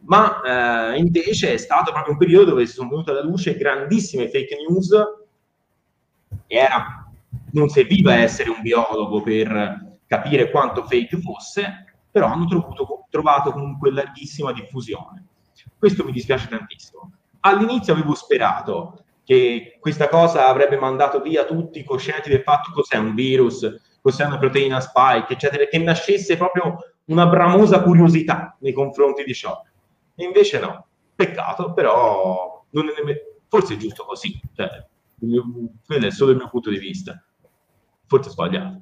ma 0.02 0.92
eh, 0.92 0.98
invece 0.98 1.54
è 1.54 1.56
stato 1.56 1.90
proprio 1.90 2.12
un 2.12 2.18
periodo 2.18 2.50
dove 2.50 2.64
si 2.64 2.74
sono 2.74 2.90
venute 2.90 3.10
alla 3.10 3.24
luce 3.24 3.56
grandissime 3.56 4.28
fake 4.28 4.56
news. 4.68 4.90
Era, 6.46 7.01
non 7.52 7.68
serviva 7.68 8.14
essere 8.14 8.50
un 8.50 8.60
biologo 8.60 9.22
per 9.22 9.98
capire 10.06 10.50
quanto 10.50 10.84
fake 10.84 11.20
fosse, 11.20 11.96
però 12.10 12.26
hanno 12.26 12.46
trovato, 12.46 13.06
trovato 13.08 13.52
comunque 13.52 13.90
larghissima 13.90 14.52
diffusione. 14.52 15.24
Questo 15.78 16.04
mi 16.04 16.12
dispiace 16.12 16.48
tantissimo. 16.48 17.10
All'inizio 17.40 17.92
avevo 17.92 18.14
sperato 18.14 19.04
che 19.24 19.78
questa 19.80 20.08
cosa 20.08 20.48
avrebbe 20.48 20.76
mandato 20.78 21.20
via 21.20 21.44
tutti 21.44 21.82
coscienti 21.84 22.28
del 22.28 22.42
fatto 22.42 22.72
cos'è 22.72 22.96
un 22.96 23.14
virus, 23.14 23.80
cos'è 24.00 24.24
una 24.24 24.38
proteina 24.38 24.80
spike, 24.80 25.32
eccetera, 25.32 25.64
che 25.64 25.78
nascesse 25.78 26.36
proprio 26.36 26.76
una 27.06 27.26
bramosa 27.26 27.82
curiosità 27.82 28.56
nei 28.60 28.72
confronti 28.72 29.24
di 29.24 29.34
ciò. 29.34 29.60
E 30.14 30.24
invece 30.24 30.58
no, 30.60 30.86
peccato, 31.14 31.72
però 31.72 32.64
è 32.70 32.76
nemmeno, 32.76 33.18
forse 33.48 33.74
è 33.74 33.76
giusto 33.76 34.04
così, 34.04 34.40
cioè, 34.54 34.86
quello 35.86 36.06
è 36.06 36.10
solo 36.10 36.32
il 36.32 36.36
mio 36.36 36.48
punto 36.48 36.70
di 36.70 36.78
vista, 36.78 37.22
forse 38.12 38.28
sbagliato. 38.28 38.76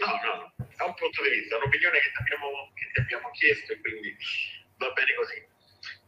No, 0.00 0.08
no, 0.24 0.34
da 0.56 0.84
un 0.88 0.94
punto 0.96 1.20
di 1.20 1.30
vista, 1.36 1.60
un'opinione 1.60 1.98
che 2.00 2.08
ti 2.08 2.20
abbiamo, 2.24 2.48
che 2.72 2.84
ti 2.94 3.00
abbiamo 3.04 3.28
chiesto 3.36 3.72
e 3.72 3.80
quindi 3.84 4.16
va 4.80 4.88
bene 4.96 5.12
così. 5.12 5.38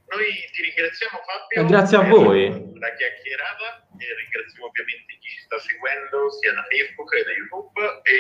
Noi 0.08 0.32
ti 0.56 0.62
ringraziamo 0.62 1.20
Fabio. 1.20 1.60
E 1.60 1.64
grazie 1.68 1.96
a 2.00 2.04
voi. 2.08 2.48
La 2.80 2.90
chiacchierata 2.96 3.84
e 4.00 4.04
ringraziamo 4.16 4.64
ovviamente 4.64 5.12
chi 5.20 5.28
ci 5.28 5.40
sta 5.44 5.58
seguendo 5.60 6.30
sia 6.40 6.56
da 6.56 6.64
Facebook 6.72 7.10
che 7.12 7.22
da 7.22 7.36
YouTube 7.36 7.78
e 8.08 8.14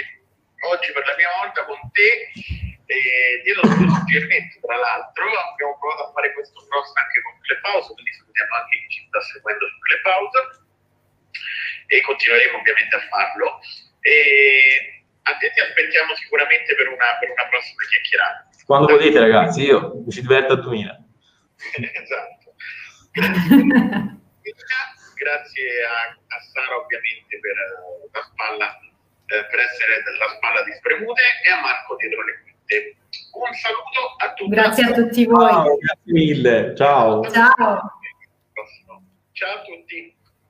oggi 0.68 0.92
per 0.92 1.06
la 1.08 1.14
prima 1.16 1.34
volta 1.40 1.64
con 1.64 1.80
te 1.96 2.28
e 2.90 2.98
ti 3.46 3.50
do 3.54 3.62
un 3.64 3.88
suggerimento 3.96 4.58
tra 4.60 4.76
l'altro 4.76 5.24
abbiamo 5.24 5.78
provato 5.78 6.10
a 6.10 6.12
fare 6.12 6.34
questo 6.34 6.58
cross 6.68 6.90
anche 6.98 7.22
con 7.22 7.38
Clubhouse 7.46 7.94
quindi 7.94 8.12
salutiamo 8.18 8.54
anche 8.54 8.74
chi 8.82 8.88
ci 8.90 9.00
sta 9.06 9.20
seguendo 9.30 9.64
su 9.70 9.78
Clubhouse 9.78 10.68
e 11.86 12.00
continueremo 12.02 12.58
ovviamente 12.58 12.96
a 12.96 13.00
farlo 13.08 13.60
e 14.00 15.04
a 15.22 15.36
te 15.36 15.50
ti 15.52 15.60
aspettiamo 15.60 16.14
sicuramente 16.14 16.74
per 16.74 16.88
una, 16.88 17.18
per 17.18 17.30
una 17.30 17.46
prossima 17.48 17.82
chiacchierata. 17.84 18.48
Quando 18.64 18.86
da 18.86 18.94
volete 18.94 19.18
ragazzi, 19.18 19.62
io 19.64 20.02
mi 20.04 20.10
ci 20.10 20.20
diverto 20.20 20.52
a 20.54 20.56
2000. 20.56 21.04
esatto. 22.02 22.54
Grazie, 23.12 23.56
grazie 25.18 25.84
a, 25.84 26.14
a, 26.14 26.38
Sara 26.40 26.76
ovviamente 26.78 27.38
per 27.40 27.56
uh, 27.58 28.08
la 28.12 28.22
spalla, 28.22 28.78
eh, 28.78 29.44
per 29.50 29.58
essere 29.58 30.02
della 30.02 30.28
spalla 30.36 30.62
di 30.62 30.72
Spremute 30.78 31.22
e 31.44 31.50
a 31.50 31.60
Marco 31.60 31.96
dietro 31.96 32.22
le 32.24 32.40
quinte. 32.42 32.96
Un 33.34 33.52
saluto 33.54 34.14
a 34.18 34.32
tutti. 34.34 34.50
Grazie 34.50 34.84
a 34.84 34.92
tutti 34.92 35.24
voi. 35.26 35.50
Ciao, 35.50 35.76
grazie 35.76 36.12
mille. 36.12 36.74
Ciao. 36.76 37.22
Ciao. 37.28 37.98
Ciao 39.32 39.54
a 39.54 39.62
tutti. 39.62 40.18